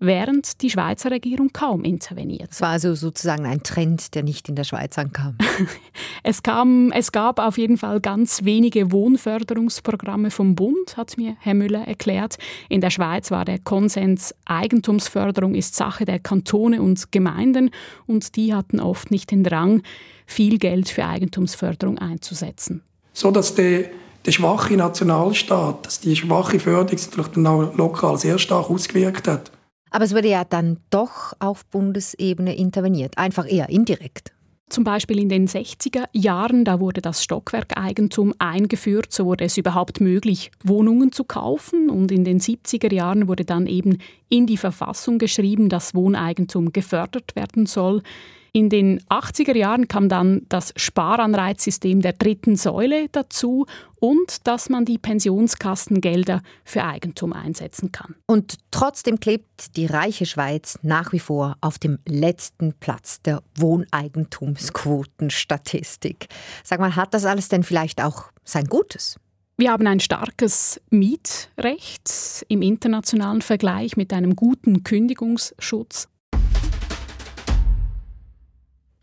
während 0.00 0.62
die 0.62 0.70
Schweizer 0.70 1.10
Regierung 1.10 1.50
kaum 1.52 1.84
interveniert. 1.84 2.48
Es 2.50 2.60
war 2.60 2.70
also 2.70 2.94
sozusagen 2.94 3.46
ein 3.46 3.62
Trend, 3.62 4.14
der 4.14 4.22
nicht 4.22 4.48
in 4.48 4.56
der 4.56 4.64
Schweiz 4.64 4.98
ankam. 4.98 5.36
es, 6.22 6.42
kam, 6.42 6.90
es 6.92 7.12
gab 7.12 7.38
auf 7.38 7.58
jeden 7.58 7.76
Fall 7.76 8.00
ganz 8.00 8.44
wenige 8.44 8.90
Wohnförderungsprogramme 8.90 10.30
vom 10.30 10.54
Bund, 10.54 10.96
hat 10.96 11.16
mir 11.16 11.36
Herr 11.40 11.54
Müller 11.54 11.86
erklärt. 11.86 12.38
In 12.68 12.80
der 12.80 12.90
Schweiz 12.90 13.30
war 13.30 13.44
der 13.44 13.58
Konsens, 13.58 14.34
Eigentumsförderung 14.46 15.54
ist 15.54 15.76
Sache 15.76 16.06
der 16.06 16.18
Kantone 16.18 16.82
und 16.82 17.12
Gemeinden 17.12 17.70
und 18.06 18.36
die 18.36 18.54
hatten 18.54 18.80
oft 18.80 19.10
nicht 19.10 19.30
den 19.30 19.44
Drang, 19.44 19.82
viel 20.26 20.58
Geld 20.58 20.88
für 20.88 21.04
Eigentumsförderung 21.04 21.98
einzusetzen. 21.98 22.82
So 23.12 23.30
dass 23.30 23.54
der 23.54 23.90
der 24.26 24.32
schwache 24.32 24.76
Nationalstaat, 24.76 25.86
dass 25.86 26.00
die 26.00 26.14
schwache 26.14 26.60
Förderung 26.60 26.88
sich 26.98 27.06
natürlich 27.06 27.32
dann 27.32 27.46
auch 27.46 27.74
lokal 27.74 28.18
sehr 28.18 28.38
stark 28.38 28.68
ausgewirkt 28.70 29.26
hat. 29.26 29.50
Aber 29.90 30.04
es 30.04 30.14
wurde 30.14 30.28
ja 30.28 30.44
dann 30.44 30.78
doch 30.90 31.34
auf 31.40 31.66
Bundesebene 31.66 32.56
interveniert, 32.56 33.18
einfach 33.18 33.50
eher 33.50 33.68
indirekt. 33.68 34.32
Zum 34.70 34.84
Beispiel 34.84 35.18
in 35.18 35.28
den 35.28 35.48
60er 35.48 36.04
Jahren, 36.12 36.64
da 36.64 36.78
wurde 36.78 37.00
das 37.00 37.24
Stockwerkeigentum 37.24 38.32
eingeführt, 38.38 39.12
so 39.12 39.26
wurde 39.26 39.44
es 39.44 39.56
überhaupt 39.56 40.00
möglich, 40.00 40.52
Wohnungen 40.62 41.10
zu 41.10 41.24
kaufen. 41.24 41.90
Und 41.90 42.12
in 42.12 42.22
den 42.22 42.38
70er 42.38 42.94
Jahren 42.94 43.26
wurde 43.26 43.44
dann 43.44 43.66
eben 43.66 43.98
in 44.28 44.46
die 44.46 44.56
Verfassung 44.56 45.18
geschrieben, 45.18 45.70
dass 45.70 45.96
Wohneigentum 45.96 46.70
gefördert 46.72 47.34
werden 47.34 47.66
soll. 47.66 48.02
In 48.52 48.68
den 48.68 49.00
80er 49.04 49.56
Jahren 49.56 49.88
kam 49.88 50.08
dann 50.08 50.42
das 50.48 50.72
Sparanreizsystem 50.76 52.00
der 52.00 52.14
dritten 52.14 52.56
Säule 52.56 53.06
dazu 53.12 53.66
und 54.00 54.44
dass 54.46 54.68
man 54.68 54.84
die 54.84 54.98
Pensionskassengelder 54.98 56.42
für 56.64 56.84
Eigentum 56.84 57.32
einsetzen 57.32 57.92
kann. 57.92 58.16
Und 58.26 58.56
trotzdem 58.70 59.18
klebt 59.20 59.76
die 59.76 59.86
reiche 59.86 60.26
Schweiz 60.26 60.78
nach 60.82 61.12
wie 61.12 61.20
vor 61.20 61.56
auf 61.60 61.78
dem 61.78 62.00
letzten 62.06 62.74
Platz 62.74 63.22
der 63.22 63.42
Wohneigentumsquotenstatistik. 63.56 66.26
Sag 66.64 66.80
mal, 66.80 66.96
hat 66.96 67.14
das 67.14 67.24
alles 67.24 67.48
denn 67.48 67.62
vielleicht 67.62 68.02
auch 68.02 68.24
sein 68.44 68.64
Gutes? 68.64 69.20
Wir 69.60 69.72
haben 69.72 69.86
ein 69.86 70.00
starkes 70.00 70.80
Mietrecht 70.88 72.46
im 72.48 72.62
internationalen 72.62 73.42
Vergleich 73.42 73.96
mit 73.96 74.14
einem 74.14 74.34
guten 74.34 74.84
Kündigungsschutz. 74.84 76.08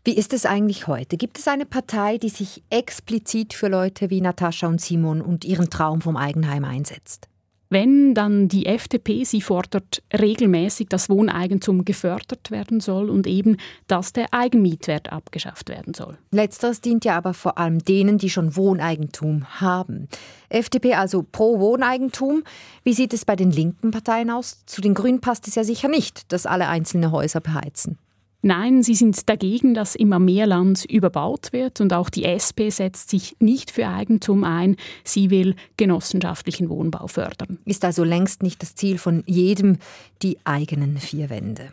Wie 0.08 0.16
ist 0.16 0.32
es 0.32 0.46
eigentlich 0.46 0.86
heute? 0.86 1.18
Gibt 1.18 1.38
es 1.38 1.48
eine 1.48 1.66
Partei, 1.66 2.16
die 2.16 2.30
sich 2.30 2.62
explizit 2.70 3.52
für 3.52 3.68
Leute 3.68 4.08
wie 4.08 4.22
Natascha 4.22 4.66
und 4.66 4.80
Simon 4.80 5.20
und 5.20 5.44
ihren 5.44 5.68
Traum 5.68 6.00
vom 6.00 6.16
Eigenheim 6.16 6.64
einsetzt? 6.64 7.28
Wenn 7.68 8.14
dann 8.14 8.48
die 8.48 8.64
FDP, 8.64 9.24
sie 9.24 9.42
fordert 9.42 10.02
regelmäßig, 10.18 10.88
dass 10.88 11.10
Wohneigentum 11.10 11.84
gefördert 11.84 12.50
werden 12.50 12.80
soll 12.80 13.10
und 13.10 13.26
eben, 13.26 13.58
dass 13.86 14.14
der 14.14 14.32
Eigenmietwert 14.32 15.12
abgeschafft 15.12 15.68
werden 15.68 15.92
soll. 15.92 16.16
Letzteres 16.30 16.80
dient 16.80 17.04
ja 17.04 17.14
aber 17.14 17.34
vor 17.34 17.58
allem 17.58 17.80
denen, 17.80 18.16
die 18.16 18.30
schon 18.30 18.56
Wohneigentum 18.56 19.60
haben. 19.60 20.08
FDP 20.48 20.94
also 20.94 21.22
pro 21.22 21.60
Wohneigentum. 21.60 22.44
Wie 22.82 22.94
sieht 22.94 23.12
es 23.12 23.26
bei 23.26 23.36
den 23.36 23.50
linken 23.50 23.90
Parteien 23.90 24.30
aus? 24.30 24.64
Zu 24.64 24.80
den 24.80 24.94
Grünen 24.94 25.20
passt 25.20 25.46
es 25.48 25.54
ja 25.54 25.64
sicher 25.64 25.88
nicht, 25.88 26.32
dass 26.32 26.46
alle 26.46 26.68
einzelne 26.68 27.12
Häuser 27.12 27.42
beheizen. 27.42 27.98
Nein, 28.40 28.84
sie 28.84 28.94
sind 28.94 29.28
dagegen, 29.28 29.74
dass 29.74 29.96
immer 29.96 30.20
mehr 30.20 30.46
Land 30.46 30.84
überbaut 30.84 31.52
wird 31.52 31.80
und 31.80 31.92
auch 31.92 32.08
die 32.08 32.24
SP 32.24 32.70
setzt 32.70 33.10
sich 33.10 33.36
nicht 33.40 33.72
für 33.72 33.88
Eigentum 33.88 34.44
ein. 34.44 34.76
Sie 35.02 35.30
will 35.30 35.56
genossenschaftlichen 35.76 36.68
Wohnbau 36.70 37.08
fördern. 37.08 37.58
Ist 37.64 37.84
also 37.84 38.04
längst 38.04 38.44
nicht 38.44 38.62
das 38.62 38.76
Ziel 38.76 38.98
von 38.98 39.24
jedem 39.26 39.78
die 40.22 40.38
eigenen 40.44 40.98
vier 40.98 41.30
Wände. 41.30 41.72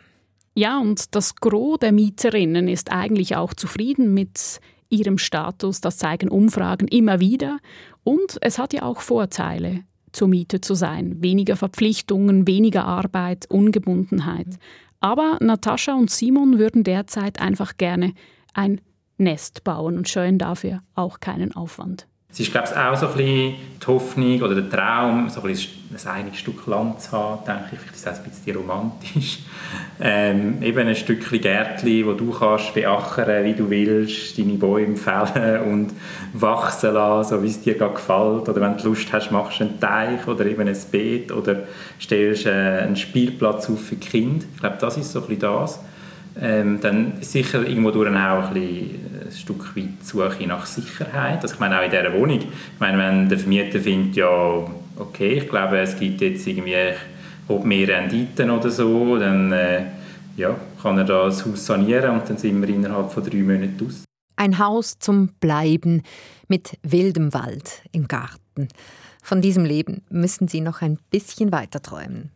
Ja, 0.54 0.80
und 0.80 1.14
das 1.14 1.36
Gros 1.36 1.78
der 1.78 1.92
Mieterinnen 1.92 2.66
ist 2.66 2.90
eigentlich 2.90 3.36
auch 3.36 3.54
zufrieden 3.54 4.12
mit 4.12 4.58
ihrem 4.88 5.18
Status. 5.18 5.80
Das 5.80 5.98
zeigen 5.98 6.28
Umfragen 6.30 6.88
immer 6.88 7.20
wieder. 7.20 7.58
Und 8.02 8.38
es 8.40 8.58
hat 8.58 8.72
ja 8.72 8.82
auch 8.82 9.02
Vorteile 9.02 9.84
zur 10.12 10.28
Miete 10.28 10.60
zu 10.60 10.74
sein. 10.74 11.22
Weniger 11.22 11.56
Verpflichtungen, 11.56 12.46
weniger 12.46 12.86
Arbeit, 12.86 13.46
Ungebundenheit. 13.50 14.58
Aber 15.00 15.38
Natascha 15.40 15.94
und 15.94 16.10
Simon 16.10 16.58
würden 16.58 16.84
derzeit 16.84 17.40
einfach 17.40 17.76
gerne 17.76 18.14
ein 18.54 18.80
Nest 19.18 19.64
bauen 19.64 19.96
und 19.96 20.08
scheuen 20.08 20.38
dafür 20.38 20.80
auch 20.94 21.20
keinen 21.20 21.54
Aufwand. 21.54 22.06
Es 22.28 22.40
ist, 22.40 22.50
glaube 22.50 22.68
ich, 22.70 22.76
auch 22.76 22.96
so 22.96 23.06
ein 23.06 23.12
bisschen 23.14 23.54
die 23.80 23.86
Hoffnung 23.86 24.42
oder 24.42 24.54
der 24.60 24.68
Traum, 24.68 25.28
so 25.28 25.40
ein, 25.40 25.46
bisschen 25.46 25.72
ein 25.92 26.10
eigenes 26.10 26.38
Stück 26.38 26.66
Land 26.66 27.00
zu 27.00 27.12
haben, 27.12 27.44
denke 27.46 27.68
ich. 27.72 27.78
Vielleicht 27.78 27.94
ist 27.94 28.06
das 28.06 28.18
ein 28.18 28.24
bisschen 28.24 28.56
romantisch. 28.56 29.38
Ähm, 29.98 30.62
eben 30.62 30.86
ein 30.86 30.94
Stückchen 30.94 31.40
Gärtchen, 31.40 32.06
wo 32.06 32.12
du 32.12 32.30
kannst 32.30 32.74
beachern, 32.74 33.44
wie 33.46 33.54
du 33.54 33.70
willst, 33.70 34.38
deine 34.38 34.52
Bäume 34.52 34.94
fällen 34.94 35.62
und 35.62 35.92
wachsen 36.34 36.92
lassen, 36.92 37.30
so 37.30 37.42
wie 37.42 37.46
es 37.46 37.62
dir 37.62 37.74
gefällt. 37.74 38.46
Oder 38.46 38.60
wenn 38.60 38.76
du 38.76 38.88
Lust 38.88 39.10
hast, 39.10 39.30
machst 39.30 39.58
du 39.58 39.64
einen 39.64 39.80
Teich 39.80 40.26
oder 40.28 40.44
eben 40.44 40.68
ein 40.68 40.76
Beet 40.92 41.32
oder 41.32 41.62
stellst 41.98 42.44
äh, 42.44 42.82
einen 42.82 42.96
Spielplatz 42.96 43.70
auf 43.70 43.86
für 43.86 43.96
Kinder. 43.96 44.44
Ich 44.54 44.60
glaube, 44.60 44.76
das 44.78 44.98
ist 44.98 45.12
so 45.12 45.20
ein 45.20 45.28
bisschen 45.28 45.40
das 45.40 45.80
ähm, 46.40 46.80
dann 46.80 47.14
sicher 47.20 47.66
irgendwo 47.66 47.90
durch 47.90 48.08
auch 48.10 48.50
ein, 48.50 48.90
ein 49.26 49.32
Stück 49.32 49.76
weit 49.76 50.02
Suche 50.02 50.46
nach 50.46 50.66
Sicherheit. 50.66 51.42
Also 51.42 51.54
ich 51.54 51.60
meine 51.60 51.78
auch 51.78 51.84
in 51.84 51.90
dieser 51.90 52.12
Wohnung. 52.12 52.38
Ich 52.38 52.80
meine, 52.80 52.98
wenn 52.98 53.28
der 53.28 53.38
Vermieter 53.38 53.80
findet, 53.80 54.16
ja, 54.16 54.64
okay, 54.96 55.34
ich 55.34 55.48
glaube, 55.48 55.78
es 55.78 55.98
gibt 55.98 56.20
jetzt 56.20 56.46
irgendwie 56.46 56.94
ob 57.48 57.64
mehr 57.64 57.88
Renditen 57.88 58.50
oder 58.50 58.70
so, 58.70 59.16
dann 59.18 59.52
äh, 59.52 59.84
ja, 60.36 60.56
kann 60.82 60.98
er 60.98 61.04
das 61.04 61.44
Haus 61.44 61.66
sanieren 61.66 62.18
und 62.18 62.28
dann 62.28 62.36
sind 62.36 62.60
wir 62.60 62.68
innerhalb 62.68 63.12
von 63.12 63.22
drei 63.22 63.38
Monaten 63.38 63.86
aus. 63.86 64.04
Ein 64.36 64.58
Haus 64.58 64.98
zum 64.98 65.28
Bleiben 65.40 66.02
mit 66.48 66.76
wildem 66.82 67.32
Wald 67.32 67.82
im 67.92 68.08
Garten. 68.08 68.68
Von 69.22 69.40
diesem 69.40 69.64
Leben 69.64 70.02
müssen 70.10 70.46
Sie 70.48 70.60
noch 70.60 70.82
ein 70.82 70.98
bisschen 71.10 71.52
weiter 71.52 71.80
träumen. 71.80 72.30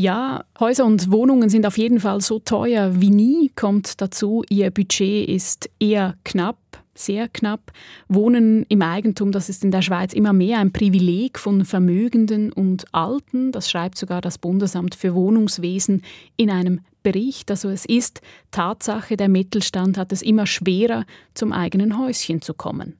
Ja, 0.00 0.46
Häuser 0.58 0.86
und 0.86 1.10
Wohnungen 1.10 1.50
sind 1.50 1.66
auf 1.66 1.76
jeden 1.76 2.00
Fall 2.00 2.22
so 2.22 2.38
teuer 2.38 3.02
wie 3.02 3.10
nie, 3.10 3.52
kommt 3.54 4.00
dazu, 4.00 4.42
ihr 4.48 4.70
Budget 4.70 5.28
ist 5.28 5.68
eher 5.78 6.14
knapp, 6.24 6.56
sehr 6.94 7.28
knapp. 7.28 7.70
Wohnen 8.08 8.64
im 8.70 8.80
Eigentum, 8.80 9.30
das 9.30 9.50
ist 9.50 9.62
in 9.62 9.70
der 9.70 9.82
Schweiz 9.82 10.14
immer 10.14 10.32
mehr 10.32 10.58
ein 10.58 10.72
Privileg 10.72 11.38
von 11.38 11.66
Vermögenden 11.66 12.50
und 12.50 12.86
Alten, 12.92 13.52
das 13.52 13.68
schreibt 13.68 13.98
sogar 13.98 14.22
das 14.22 14.38
Bundesamt 14.38 14.94
für 14.94 15.14
Wohnungswesen 15.14 16.00
in 16.38 16.48
einem 16.48 16.80
Bericht. 17.02 17.50
Also 17.50 17.68
es 17.68 17.84
ist 17.84 18.22
Tatsache, 18.52 19.18
der 19.18 19.28
Mittelstand 19.28 19.98
hat 19.98 20.12
es 20.12 20.22
immer 20.22 20.46
schwerer, 20.46 21.04
zum 21.34 21.52
eigenen 21.52 21.98
Häuschen 21.98 22.40
zu 22.40 22.54
kommen. 22.54 22.96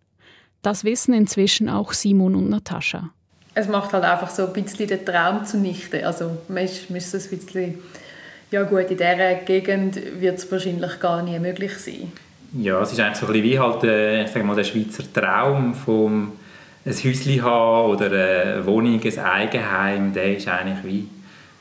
Das 0.61 0.85
wissen 0.85 1.15
inzwischen 1.15 1.71
auch 1.71 1.95
Simon 1.95 2.35
und 2.35 2.51
Natascha 2.51 3.11
es 3.61 3.69
macht 3.69 3.93
halt 3.93 4.05
einfach 4.05 4.31
so 4.31 4.47
ein 4.47 4.53
bisschen 4.53 4.87
den 4.87 5.05
Traum 5.05 5.45
zunichte. 5.45 6.07
Also 6.07 6.39
man 6.49 6.65
ist, 6.65 6.91
ist 6.91 7.15
ein 7.15 7.39
bisschen, 7.39 7.79
ja 8.51 8.63
gut, 8.63 8.91
in 8.91 8.97
dieser 8.97 9.35
Gegend 9.35 10.01
wird 10.21 10.39
es 10.39 10.51
wahrscheinlich 10.51 10.99
gar 11.01 11.23
nie 11.23 11.39
möglich 11.39 11.77
sein. 11.79 12.13
Ja, 12.53 12.81
es 12.83 12.93
ist 12.93 13.01
eigentlich 13.01 13.19
so 13.19 13.27
ein 13.27 13.33
bisschen 13.33 13.51
wie 13.51 13.59
halt 13.59 13.85
äh, 13.85 14.27
sag 14.27 14.45
mal, 14.45 14.57
der 14.57 14.65
Schweizer 14.65 15.05
Traum 15.13 15.75
vom 15.75 16.33
ein 16.85 16.93
Häuschen 16.93 17.43
haben 17.43 17.91
oder 17.91 18.07
eine 18.07 18.67
Wohnung, 18.67 19.01
ein 19.03 19.19
Eigenheim, 19.19 20.13
der 20.13 20.37
ist 20.37 20.49
eigentlich 20.49 20.85
wie 20.85 21.01
ein 21.01 21.11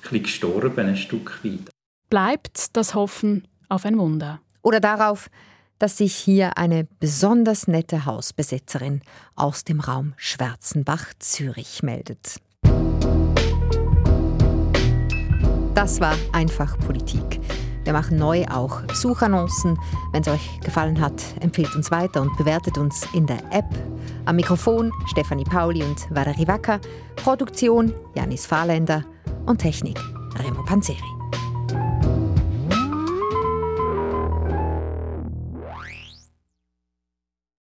bisschen 0.01 0.23
gestorben, 0.23 0.87
ein 0.87 0.97
Stück 0.97 1.43
weit. 1.43 1.69
Bleibt 2.09 2.75
das 2.75 2.95
Hoffen 2.95 3.47
auf 3.67 3.85
ein 3.85 3.99
Wunder. 3.99 4.39
Oder 4.63 4.79
darauf, 4.79 5.29
dass 5.79 5.97
sich 5.97 6.15
hier 6.15 6.57
eine 6.57 6.87
besonders 6.99 7.67
nette 7.67 8.05
Hausbesetzerin 8.05 9.01
aus 9.35 9.63
dem 9.63 9.79
Raum 9.79 10.13
Schwarzenbach, 10.17 11.13
Zürich 11.19 11.81
meldet. 11.81 12.39
Das 15.73 16.01
war 16.01 16.15
einfach 16.33 16.77
Politik. 16.79 17.39
Wir 17.85 17.93
machen 17.93 18.17
neu 18.17 18.45
auch 18.51 18.81
Suchannoncen. 18.93 19.79
Wenn 20.11 20.21
es 20.21 20.27
euch 20.27 20.59
gefallen 20.59 20.99
hat, 20.99 21.23
empfehlt 21.39 21.73
uns 21.75 21.89
weiter 21.89 22.21
und 22.21 22.35
bewertet 22.37 22.77
uns 22.77 23.07
in 23.13 23.25
der 23.25 23.39
App. 23.51 23.65
Am 24.25 24.35
Mikrofon 24.35 24.91
Stefanie 25.07 25.45
Pauli 25.45 25.81
und 25.81 26.05
Valerie 26.13 26.47
Wacker. 26.47 26.79
Produktion 27.15 27.93
Janis 28.13 28.45
Fahrländer 28.45 29.05
und 29.45 29.59
Technik 29.59 29.97
Remo 30.37 30.63
Panzeri. 30.65 31.18